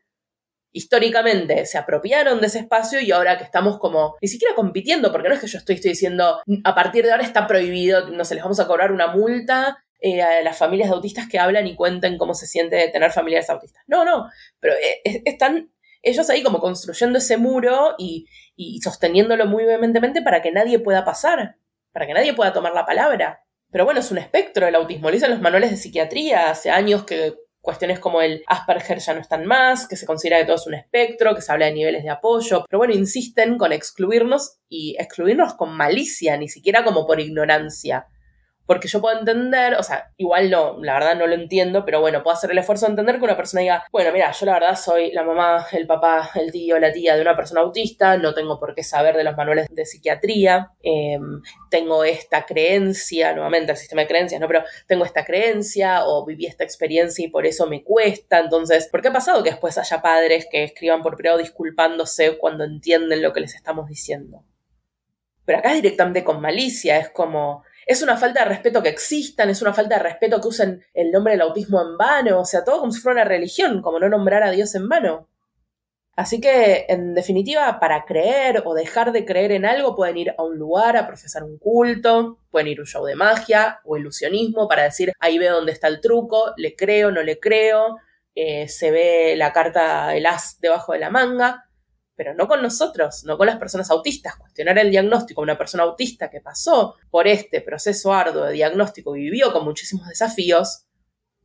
históricamente 0.72 1.66
se 1.66 1.78
apropiaron 1.78 2.40
de 2.40 2.46
ese 2.46 2.60
espacio 2.60 3.00
y 3.00 3.10
ahora 3.10 3.38
que 3.38 3.44
estamos 3.44 3.78
como 3.78 4.16
ni 4.20 4.28
siquiera 4.28 4.54
compitiendo, 4.54 5.10
porque 5.10 5.28
no 5.28 5.34
es 5.34 5.40
que 5.40 5.46
yo 5.46 5.58
estoy, 5.58 5.76
estoy 5.76 5.90
diciendo 5.92 6.40
a 6.64 6.74
partir 6.74 7.04
de 7.04 7.12
ahora 7.12 7.24
está 7.24 7.46
prohibido, 7.46 8.08
no 8.10 8.24
se 8.24 8.34
les 8.34 8.44
vamos 8.44 8.60
a 8.60 8.66
cobrar 8.66 8.92
una 8.92 9.08
multa 9.08 9.82
eh, 10.00 10.22
a 10.22 10.42
las 10.42 10.56
familias 10.56 10.88
de 10.88 10.96
autistas 10.96 11.28
que 11.28 11.38
hablan 11.38 11.66
y 11.66 11.76
cuenten 11.76 12.18
cómo 12.18 12.34
se 12.34 12.46
siente 12.46 12.88
tener 12.88 13.10
familiares 13.12 13.50
autistas. 13.50 13.82
No, 13.86 14.04
no, 14.04 14.28
pero 14.58 14.74
eh, 14.74 15.22
están 15.24 15.70
ellos 16.02 16.30
ahí 16.30 16.42
como 16.42 16.60
construyendo 16.60 17.18
ese 17.18 17.36
muro 17.36 17.94
y, 17.98 18.26
y 18.56 18.80
sosteniéndolo 18.80 19.46
muy 19.46 19.64
vehementemente 19.64 20.22
para 20.22 20.42
que 20.42 20.52
nadie 20.52 20.78
pueda 20.78 21.04
pasar, 21.04 21.56
para 21.92 22.06
que 22.06 22.14
nadie 22.14 22.34
pueda 22.34 22.52
tomar 22.52 22.72
la 22.72 22.86
palabra. 22.86 23.44
Pero 23.70 23.84
bueno, 23.84 24.00
es 24.00 24.10
un 24.10 24.18
espectro 24.18 24.66
el 24.66 24.74
autismo. 24.74 25.08
Lo 25.08 25.14
dicen 25.14 25.30
los 25.30 25.40
manuales 25.40 25.70
de 25.70 25.76
psiquiatría 25.76 26.50
hace 26.50 26.70
años 26.70 27.04
que 27.04 27.34
cuestiones 27.60 27.98
como 27.98 28.22
el 28.22 28.42
Asperger 28.46 28.98
ya 28.98 29.14
no 29.14 29.20
están 29.20 29.44
más, 29.46 29.86
que 29.86 29.96
se 29.96 30.06
considera 30.06 30.38
que 30.38 30.46
todo 30.46 30.56
es 30.56 30.66
un 30.66 30.74
espectro, 30.74 31.34
que 31.34 31.42
se 31.42 31.52
habla 31.52 31.66
de 31.66 31.72
niveles 31.72 32.02
de 32.02 32.10
apoyo, 32.10 32.64
pero 32.68 32.78
bueno, 32.78 32.94
insisten 32.94 33.58
con 33.58 33.72
excluirnos 33.72 34.58
y 34.68 34.96
excluirnos 34.98 35.54
con 35.54 35.76
malicia, 35.76 36.36
ni 36.36 36.48
siquiera 36.48 36.84
como 36.84 37.06
por 37.06 37.20
ignorancia. 37.20 38.06
Porque 38.70 38.86
yo 38.86 39.00
puedo 39.00 39.18
entender, 39.18 39.74
o 39.74 39.82
sea, 39.82 40.12
igual 40.16 40.48
no, 40.48 40.78
la 40.80 40.94
verdad 40.94 41.16
no 41.16 41.26
lo 41.26 41.34
entiendo, 41.34 41.84
pero 41.84 42.00
bueno, 42.00 42.22
puedo 42.22 42.36
hacer 42.36 42.52
el 42.52 42.58
esfuerzo 42.58 42.86
de 42.86 42.90
entender 42.90 43.18
que 43.18 43.24
una 43.24 43.36
persona 43.36 43.62
diga, 43.62 43.84
bueno, 43.90 44.12
mira, 44.12 44.30
yo 44.30 44.46
la 44.46 44.52
verdad 44.52 44.76
soy 44.76 45.10
la 45.10 45.24
mamá, 45.24 45.66
el 45.72 45.88
papá, 45.88 46.30
el 46.36 46.52
tío, 46.52 46.78
la 46.78 46.92
tía 46.92 47.16
de 47.16 47.22
una 47.22 47.34
persona 47.34 47.62
autista, 47.62 48.16
no 48.16 48.32
tengo 48.32 48.60
por 48.60 48.76
qué 48.76 48.84
saber 48.84 49.16
de 49.16 49.24
los 49.24 49.36
manuales 49.36 49.66
de 49.72 49.84
psiquiatría, 49.84 50.70
em, 50.84 51.42
tengo 51.68 52.04
esta 52.04 52.46
creencia, 52.46 53.32
nuevamente 53.32 53.72
el 53.72 53.76
sistema 53.76 54.02
de 54.02 54.06
creencias, 54.06 54.40
¿no? 54.40 54.46
Pero 54.46 54.62
tengo 54.86 55.04
esta 55.04 55.24
creencia 55.24 56.04
o 56.06 56.24
viví 56.24 56.46
esta 56.46 56.62
experiencia 56.62 57.24
y 57.24 57.28
por 57.28 57.46
eso 57.46 57.66
me 57.66 57.82
cuesta. 57.82 58.38
Entonces, 58.38 58.86
¿por 58.86 59.02
qué 59.02 59.08
ha 59.08 59.12
pasado 59.12 59.42
que 59.42 59.50
después 59.50 59.78
haya 59.78 60.00
padres 60.00 60.46
que 60.48 60.62
escriban 60.62 61.02
por 61.02 61.16
privado 61.16 61.38
disculpándose 61.38 62.38
cuando 62.38 62.62
entienden 62.62 63.20
lo 63.20 63.32
que 63.32 63.40
les 63.40 63.56
estamos 63.56 63.88
diciendo? 63.88 64.44
Pero 65.44 65.58
acá 65.58 65.70
es 65.70 65.82
directamente 65.82 66.22
con 66.22 66.40
malicia, 66.40 66.98
es 66.98 67.10
como, 67.10 67.64
es 67.90 68.02
una 68.02 68.16
falta 68.16 68.44
de 68.44 68.50
respeto 68.50 68.84
que 68.84 68.88
existan, 68.88 69.50
es 69.50 69.62
una 69.62 69.74
falta 69.74 69.96
de 69.96 70.04
respeto 70.04 70.40
que 70.40 70.46
usen 70.46 70.84
el 70.94 71.10
nombre 71.10 71.32
del 71.32 71.40
autismo 71.40 71.82
en 71.82 71.98
vano, 71.98 72.38
o 72.38 72.44
sea, 72.44 72.62
todo 72.62 72.78
como 72.78 72.92
si 72.92 73.00
fuera 73.00 73.22
una 73.22 73.28
religión, 73.28 73.82
como 73.82 73.98
no 73.98 74.08
nombrar 74.08 74.44
a 74.44 74.52
Dios 74.52 74.76
en 74.76 74.88
vano. 74.88 75.28
Así 76.14 76.40
que, 76.40 76.86
en 76.88 77.14
definitiva, 77.14 77.80
para 77.80 78.04
creer 78.04 78.62
o 78.64 78.74
dejar 78.74 79.10
de 79.10 79.24
creer 79.24 79.50
en 79.50 79.66
algo, 79.66 79.96
pueden 79.96 80.18
ir 80.18 80.34
a 80.38 80.44
un 80.44 80.56
lugar 80.56 80.96
a 80.96 81.08
profesar 81.08 81.42
un 81.42 81.58
culto, 81.58 82.38
pueden 82.52 82.68
ir 82.68 82.78
a 82.78 82.82
un 82.82 82.86
show 82.86 83.04
de 83.04 83.16
magia 83.16 83.80
o 83.84 83.96
ilusionismo 83.96 84.68
para 84.68 84.84
decir, 84.84 85.12
ahí 85.18 85.38
veo 85.38 85.56
dónde 85.56 85.72
está 85.72 85.88
el 85.88 86.00
truco, 86.00 86.52
le 86.56 86.76
creo, 86.76 87.10
no 87.10 87.24
le 87.24 87.40
creo, 87.40 87.96
eh, 88.36 88.68
se 88.68 88.92
ve 88.92 89.34
la 89.36 89.52
carta, 89.52 90.14
el 90.14 90.26
as 90.26 90.60
debajo 90.60 90.92
de 90.92 91.00
la 91.00 91.10
manga 91.10 91.69
pero 92.16 92.34
no 92.34 92.48
con 92.48 92.62
nosotros, 92.62 93.24
no 93.24 93.38
con 93.38 93.46
las 93.46 93.58
personas 93.58 93.90
autistas. 93.90 94.36
Cuestionar 94.36 94.78
el 94.78 94.90
diagnóstico 94.90 95.40
de 95.40 95.44
una 95.44 95.58
persona 95.58 95.84
autista 95.84 96.30
que 96.30 96.40
pasó 96.40 96.96
por 97.10 97.26
este 97.26 97.60
proceso 97.60 98.12
arduo 98.12 98.44
de 98.44 98.52
diagnóstico 98.52 99.16
y 99.16 99.22
vivió 99.22 99.52
con 99.52 99.64
muchísimos 99.64 100.06
desafíos, 100.08 100.86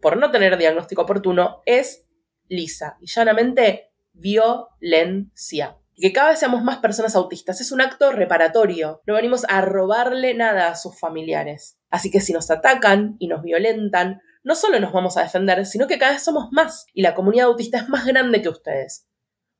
por 0.01 0.17
no 0.17 0.31
tener 0.31 0.57
diagnóstico 0.57 1.03
oportuno, 1.03 1.61
es 1.65 2.05
lisa 2.47 2.97
y 3.01 3.07
llanamente 3.07 3.91
violencia. 4.13 5.77
Y 5.95 6.01
que 6.01 6.13
cada 6.13 6.29
vez 6.29 6.39
seamos 6.39 6.61
más 6.61 6.79
personas 6.79 7.15
autistas 7.15 7.61
es 7.61 7.71
un 7.71 7.79
acto 7.79 8.11
reparatorio. 8.11 9.01
No 9.07 9.13
venimos 9.13 9.45
a 9.47 9.61
robarle 9.61 10.33
nada 10.33 10.67
a 10.67 10.75
sus 10.75 10.99
familiares. 10.99 11.77
Así 11.89 12.11
que 12.11 12.19
si 12.19 12.33
nos 12.33 12.51
atacan 12.51 13.15
y 13.19 13.27
nos 13.27 13.41
violentan, 13.41 14.21
no 14.43 14.55
solo 14.55 14.79
nos 14.79 14.91
vamos 14.91 15.15
a 15.17 15.23
defender, 15.23 15.65
sino 15.65 15.87
que 15.87 15.97
cada 15.97 16.11
vez 16.11 16.23
somos 16.23 16.49
más 16.51 16.85
y 16.93 17.01
la 17.01 17.15
comunidad 17.15 17.47
autista 17.47 17.77
es 17.77 17.89
más 17.89 18.05
grande 18.05 18.41
que 18.41 18.49
ustedes. 18.49 19.07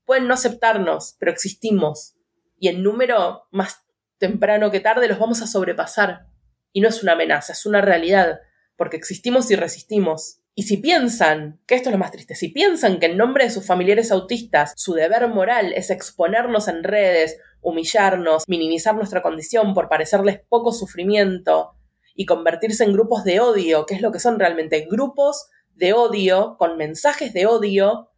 Pueden 0.06 0.28
no 0.28 0.34
aceptarnos, 0.34 1.16
pero 1.20 1.32
existimos. 1.32 2.16
Y 2.58 2.68
en 2.70 2.84
número, 2.84 3.48
más 3.52 3.84
temprano 4.18 4.72
que 4.72 4.80
tarde, 4.80 5.08
los 5.08 5.20
vamos 5.20 5.42
a 5.42 5.48
sobrepasar. 5.48 6.28
Y 6.72 6.82
no 6.82 6.90
es 6.90 7.02
una 7.04 7.14
amenaza, 7.14 7.54
es 7.54 7.66
una 7.66 7.82
realidad, 7.82 8.40
porque 8.78 8.98
existimos 8.98 9.50
y 9.52 9.56
resistimos. 9.56 10.42
Y 10.58 10.64
si 10.64 10.78
piensan, 10.78 11.60
que 11.68 11.76
esto 11.76 11.90
es 11.90 11.94
lo 11.94 12.00
más 12.00 12.12
triste, 12.12 12.34
si 12.34 12.48
piensan 12.48 13.00
que 13.00 13.08
en 13.08 13.18
nombre 13.18 13.44
de 13.44 13.50
sus 13.50 13.66
familiares 13.66 14.12
autistas 14.12 14.74
su 14.78 14.94
deber 14.94 15.28
moral 15.28 15.74
es 15.74 15.90
exponernos 15.90 16.70
en 16.70 16.84
redes, 16.84 17.38
humillarnos, 17.62 18.48
minimizar 18.48 18.96
nuestra 18.96 19.22
condición 19.22 19.74
por 19.74 19.90
parecerles 19.90 20.40
poco 20.48 20.72
sufrimiento 20.72 21.74
y 22.16 22.26
convertirse 22.26 22.86
en 22.86 22.94
grupos 22.94 23.26
de 23.26 23.42
odio, 23.42 23.86
que 23.86 23.96
es 23.96 24.02
lo 24.02 24.14
que 24.14 24.20
son 24.20 24.40
realmente 24.40 24.88
grupos 24.90 25.50
de 25.74 25.92
odio, 25.92 26.56
con 26.58 26.78
mensajes 26.78 27.34
de 27.34 27.48
odio, 27.48 28.12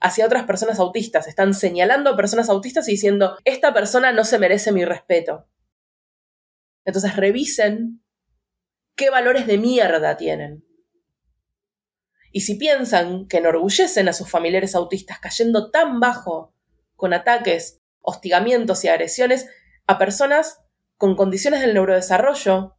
hacia 0.00 0.26
otras 0.26 0.44
personas 0.44 0.78
autistas, 0.78 1.26
están 1.26 1.54
señalando 1.54 2.10
a 2.10 2.16
personas 2.16 2.48
autistas 2.48 2.88
y 2.88 2.92
diciendo, 2.92 3.36
esta 3.44 3.74
persona 3.74 4.12
no 4.12 4.24
se 4.24 4.38
merece 4.38 4.72
mi 4.72 4.84
respeto. 4.84 5.48
Entonces 6.84 7.16
revisen 7.16 8.02
qué 8.94 9.10
valores 9.10 9.46
de 9.46 9.58
mierda 9.58 10.16
tienen. 10.16 10.64
Y 12.32 12.42
si 12.42 12.54
piensan 12.54 13.26
que 13.26 13.38
enorgullecen 13.38 14.08
a 14.08 14.12
sus 14.12 14.30
familiares 14.30 14.74
autistas 14.74 15.18
cayendo 15.18 15.70
tan 15.70 15.98
bajo 16.00 16.54
con 16.94 17.12
ataques, 17.12 17.80
hostigamientos 18.00 18.84
y 18.84 18.88
agresiones 18.88 19.48
a 19.86 19.98
personas 19.98 20.60
con 20.96 21.16
condiciones 21.16 21.60
del 21.60 21.74
neurodesarrollo, 21.74 22.78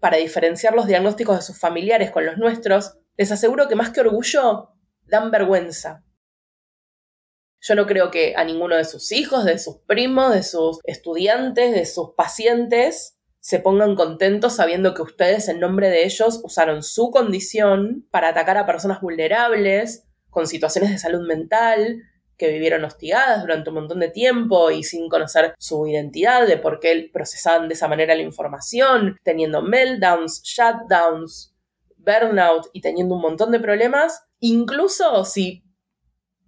para 0.00 0.18
diferenciar 0.18 0.74
los 0.74 0.86
diagnósticos 0.86 1.36
de 1.36 1.42
sus 1.42 1.58
familiares 1.58 2.10
con 2.10 2.26
los 2.26 2.36
nuestros, 2.36 2.98
les 3.16 3.32
aseguro 3.32 3.66
que 3.68 3.76
más 3.76 3.90
que 3.90 4.00
orgullo, 4.00 4.70
dan 5.04 5.30
vergüenza. 5.30 6.05
Yo 7.60 7.74
no 7.74 7.86
creo 7.86 8.10
que 8.10 8.34
a 8.36 8.44
ninguno 8.44 8.76
de 8.76 8.84
sus 8.84 9.12
hijos, 9.12 9.44
de 9.44 9.58
sus 9.58 9.78
primos, 9.86 10.32
de 10.34 10.42
sus 10.42 10.78
estudiantes, 10.84 11.74
de 11.74 11.86
sus 11.86 12.10
pacientes 12.16 13.16
se 13.46 13.60
pongan 13.60 13.94
contentos 13.94 14.56
sabiendo 14.56 14.92
que 14.92 15.02
ustedes 15.02 15.48
en 15.48 15.60
nombre 15.60 15.88
de 15.88 16.04
ellos 16.04 16.40
usaron 16.42 16.82
su 16.82 17.12
condición 17.12 18.04
para 18.10 18.30
atacar 18.30 18.58
a 18.58 18.66
personas 18.66 19.00
vulnerables, 19.00 20.04
con 20.30 20.48
situaciones 20.48 20.90
de 20.90 20.98
salud 20.98 21.24
mental, 21.28 22.02
que 22.36 22.48
vivieron 22.48 22.84
hostigadas 22.84 23.42
durante 23.42 23.70
un 23.70 23.76
montón 23.76 24.00
de 24.00 24.10
tiempo 24.10 24.72
y 24.72 24.82
sin 24.82 25.08
conocer 25.08 25.54
su 25.58 25.86
identidad, 25.86 26.44
de 26.46 26.56
por 26.56 26.80
qué 26.80 27.08
procesaban 27.12 27.68
de 27.68 27.74
esa 27.74 27.86
manera 27.86 28.16
la 28.16 28.22
información, 28.22 29.16
teniendo 29.22 29.62
meltdowns, 29.62 30.42
shutdowns, 30.42 31.54
burnout 31.98 32.66
y 32.72 32.80
teniendo 32.80 33.14
un 33.14 33.22
montón 33.22 33.52
de 33.52 33.60
problemas, 33.60 34.24
incluso 34.40 35.24
si 35.24 35.64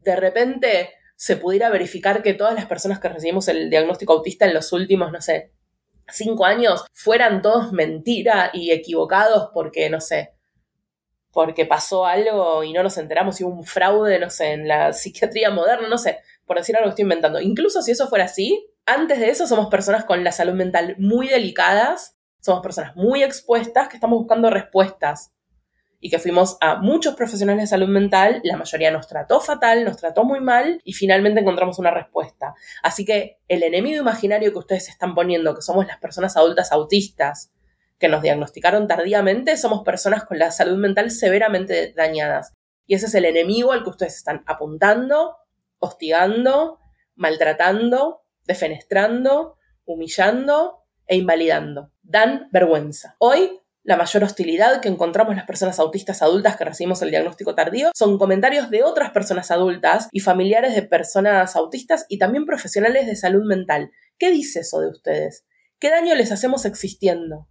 de 0.02 0.16
repente 0.16 0.90
se 1.18 1.36
pudiera 1.36 1.68
verificar 1.68 2.22
que 2.22 2.32
todas 2.32 2.54
las 2.54 2.66
personas 2.66 3.00
que 3.00 3.08
recibimos 3.08 3.48
el 3.48 3.70
diagnóstico 3.70 4.12
autista 4.12 4.46
en 4.46 4.54
los 4.54 4.72
últimos, 4.72 5.10
no 5.10 5.20
sé, 5.20 5.52
cinco 6.06 6.44
años 6.44 6.84
fueran 6.92 7.42
todos 7.42 7.72
mentira 7.72 8.50
y 8.54 8.70
equivocados 8.70 9.50
porque, 9.52 9.90
no 9.90 10.00
sé, 10.00 10.34
porque 11.32 11.66
pasó 11.66 12.06
algo 12.06 12.62
y 12.62 12.72
no 12.72 12.84
nos 12.84 12.96
enteramos 12.98 13.40
y 13.40 13.44
hubo 13.44 13.52
un 13.52 13.64
fraude, 13.64 14.20
no 14.20 14.30
sé, 14.30 14.52
en 14.52 14.68
la 14.68 14.92
psiquiatría 14.92 15.50
moderna, 15.50 15.88
no 15.88 15.98
sé, 15.98 16.20
por 16.46 16.56
decir 16.56 16.76
algo 16.76 16.86
que 16.86 16.90
estoy 16.90 17.02
inventando. 17.02 17.40
Incluso 17.40 17.82
si 17.82 17.90
eso 17.90 18.06
fuera 18.06 18.26
así, 18.26 18.70
antes 18.86 19.18
de 19.18 19.30
eso 19.30 19.48
somos 19.48 19.66
personas 19.66 20.04
con 20.04 20.22
la 20.22 20.30
salud 20.30 20.54
mental 20.54 20.94
muy 20.98 21.26
delicadas, 21.26 22.16
somos 22.40 22.62
personas 22.62 22.94
muy 22.94 23.24
expuestas 23.24 23.88
que 23.88 23.96
estamos 23.96 24.20
buscando 24.20 24.50
respuestas 24.50 25.32
y 26.00 26.10
que 26.10 26.18
fuimos 26.18 26.56
a 26.60 26.76
muchos 26.76 27.14
profesionales 27.14 27.64
de 27.64 27.66
salud 27.66 27.88
mental, 27.88 28.40
la 28.44 28.56
mayoría 28.56 28.90
nos 28.90 29.08
trató 29.08 29.40
fatal, 29.40 29.84
nos 29.84 29.96
trató 29.96 30.24
muy 30.24 30.40
mal 30.40 30.80
y 30.84 30.92
finalmente 30.92 31.40
encontramos 31.40 31.78
una 31.78 31.90
respuesta. 31.90 32.54
Así 32.82 33.04
que 33.04 33.38
el 33.48 33.62
enemigo 33.62 34.00
imaginario 34.00 34.52
que 34.52 34.58
ustedes 34.58 34.88
están 34.88 35.14
poniendo, 35.14 35.54
que 35.54 35.62
somos 35.62 35.86
las 35.86 35.98
personas 35.98 36.36
adultas 36.36 36.70
autistas, 36.70 37.50
que 37.98 38.08
nos 38.08 38.22
diagnosticaron 38.22 38.86
tardíamente, 38.86 39.56
somos 39.56 39.82
personas 39.82 40.24
con 40.24 40.38
la 40.38 40.52
salud 40.52 40.78
mental 40.78 41.10
severamente 41.10 41.92
dañadas. 41.96 42.54
Y 42.86 42.94
ese 42.94 43.06
es 43.06 43.14
el 43.14 43.24
enemigo 43.24 43.72
al 43.72 43.82
que 43.82 43.90
ustedes 43.90 44.16
están 44.16 44.44
apuntando, 44.46 45.36
hostigando, 45.78 46.78
maltratando, 47.16 48.22
defenestrando, 48.46 49.56
humillando 49.84 50.84
e 51.06 51.16
invalidando. 51.16 51.90
Dan 52.02 52.48
vergüenza. 52.52 53.16
Hoy 53.18 53.60
la 53.88 53.96
mayor 53.96 54.22
hostilidad 54.22 54.82
que 54.82 54.90
encontramos 54.90 55.34
las 55.34 55.46
personas 55.46 55.78
autistas 55.78 56.20
adultas 56.20 56.58
que 56.58 56.64
recibimos 56.66 57.00
el 57.00 57.08
diagnóstico 57.08 57.54
tardío 57.54 57.90
son 57.94 58.18
comentarios 58.18 58.68
de 58.68 58.82
otras 58.82 59.12
personas 59.12 59.50
adultas 59.50 60.10
y 60.12 60.20
familiares 60.20 60.74
de 60.74 60.82
personas 60.82 61.56
autistas 61.56 62.04
y 62.10 62.18
también 62.18 62.44
profesionales 62.44 63.06
de 63.06 63.16
salud 63.16 63.44
mental. 63.46 63.90
¿Qué 64.18 64.30
dice 64.30 64.60
eso 64.60 64.80
de 64.80 64.90
ustedes? 64.90 65.46
¿Qué 65.78 65.88
daño 65.88 66.14
les 66.16 66.32
hacemos 66.32 66.66
existiendo? 66.66 67.48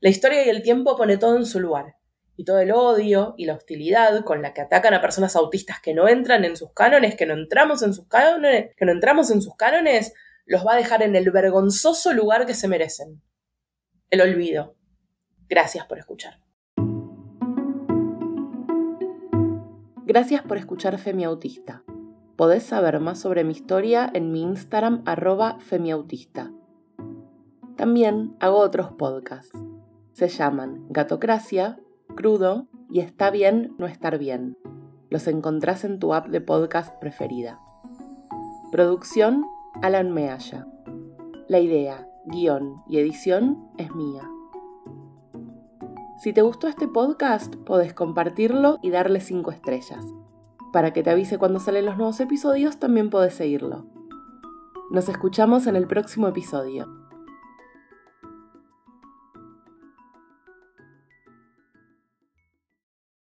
La 0.00 0.08
historia 0.08 0.46
y 0.46 0.48
el 0.48 0.62
tiempo 0.62 0.96
pone 0.96 1.18
todo 1.18 1.36
en 1.36 1.44
su 1.44 1.60
lugar, 1.60 1.96
y 2.34 2.46
todo 2.46 2.60
el 2.60 2.72
odio 2.72 3.34
y 3.36 3.44
la 3.44 3.52
hostilidad 3.52 4.24
con 4.24 4.40
la 4.40 4.54
que 4.54 4.62
atacan 4.62 4.94
a 4.94 5.02
personas 5.02 5.36
autistas 5.36 5.78
que 5.82 5.92
no 5.92 6.08
entran 6.08 6.46
en 6.46 6.56
sus 6.56 6.72
cánones, 6.72 7.16
que 7.16 7.26
no 7.26 7.34
entramos 7.34 7.82
en 7.82 7.92
sus 7.92 8.08
cánones, 8.08 8.74
que 8.78 8.86
no 8.86 8.92
entramos 8.92 9.30
en 9.30 9.42
sus 9.42 9.54
cánones, 9.56 10.14
los 10.46 10.66
va 10.66 10.72
a 10.72 10.78
dejar 10.78 11.02
en 11.02 11.16
el 11.16 11.30
vergonzoso 11.32 12.14
lugar 12.14 12.46
que 12.46 12.54
se 12.54 12.66
merecen 12.66 13.20
el 14.10 14.20
olvido. 14.20 14.74
Gracias 15.48 15.86
por 15.86 15.98
escuchar. 15.98 16.40
Gracias 20.04 20.42
por 20.42 20.56
escuchar 20.56 20.98
Femiautista. 20.98 21.82
Podés 22.36 22.62
saber 22.62 23.00
más 23.00 23.18
sobre 23.18 23.44
mi 23.44 23.52
historia 23.52 24.10
en 24.14 24.32
mi 24.32 24.42
Instagram 24.42 25.02
arroba 25.04 25.58
femiautista. 25.60 26.50
También 27.76 28.36
hago 28.40 28.58
otros 28.58 28.92
podcasts. 28.92 29.58
Se 30.12 30.28
llaman 30.28 30.86
Gatocracia, 30.88 31.78
Crudo 32.16 32.68
y 32.90 33.00
Está 33.00 33.30
bien 33.30 33.74
no 33.78 33.86
estar 33.86 34.18
bien. 34.18 34.56
Los 35.10 35.26
encontrás 35.26 35.84
en 35.84 35.98
tu 35.98 36.14
app 36.14 36.28
de 36.28 36.40
podcast 36.40 36.98
preferida. 37.00 37.60
Producción 38.72 39.44
Alan 39.82 40.12
Mealla. 40.12 40.66
La 41.48 41.60
idea, 41.60 42.07
guion 42.28 42.82
y 42.88 42.98
edición 42.98 43.68
es 43.76 43.94
mía. 43.94 44.28
Si 46.18 46.32
te 46.32 46.42
gustó 46.42 46.66
este 46.66 46.88
podcast, 46.88 47.54
podés 47.56 47.94
compartirlo 47.94 48.78
y 48.82 48.90
darle 48.90 49.20
5 49.20 49.50
estrellas. 49.50 50.04
Para 50.72 50.92
que 50.92 51.02
te 51.02 51.10
avise 51.10 51.38
cuando 51.38 51.60
salen 51.60 51.86
los 51.86 51.96
nuevos 51.96 52.20
episodios, 52.20 52.78
también 52.78 53.08
podés 53.10 53.34
seguirlo. 53.34 53.86
Nos 54.90 55.08
escuchamos 55.08 55.66
en 55.66 55.76
el 55.76 55.86
próximo 55.86 56.28
episodio. 56.28 57.07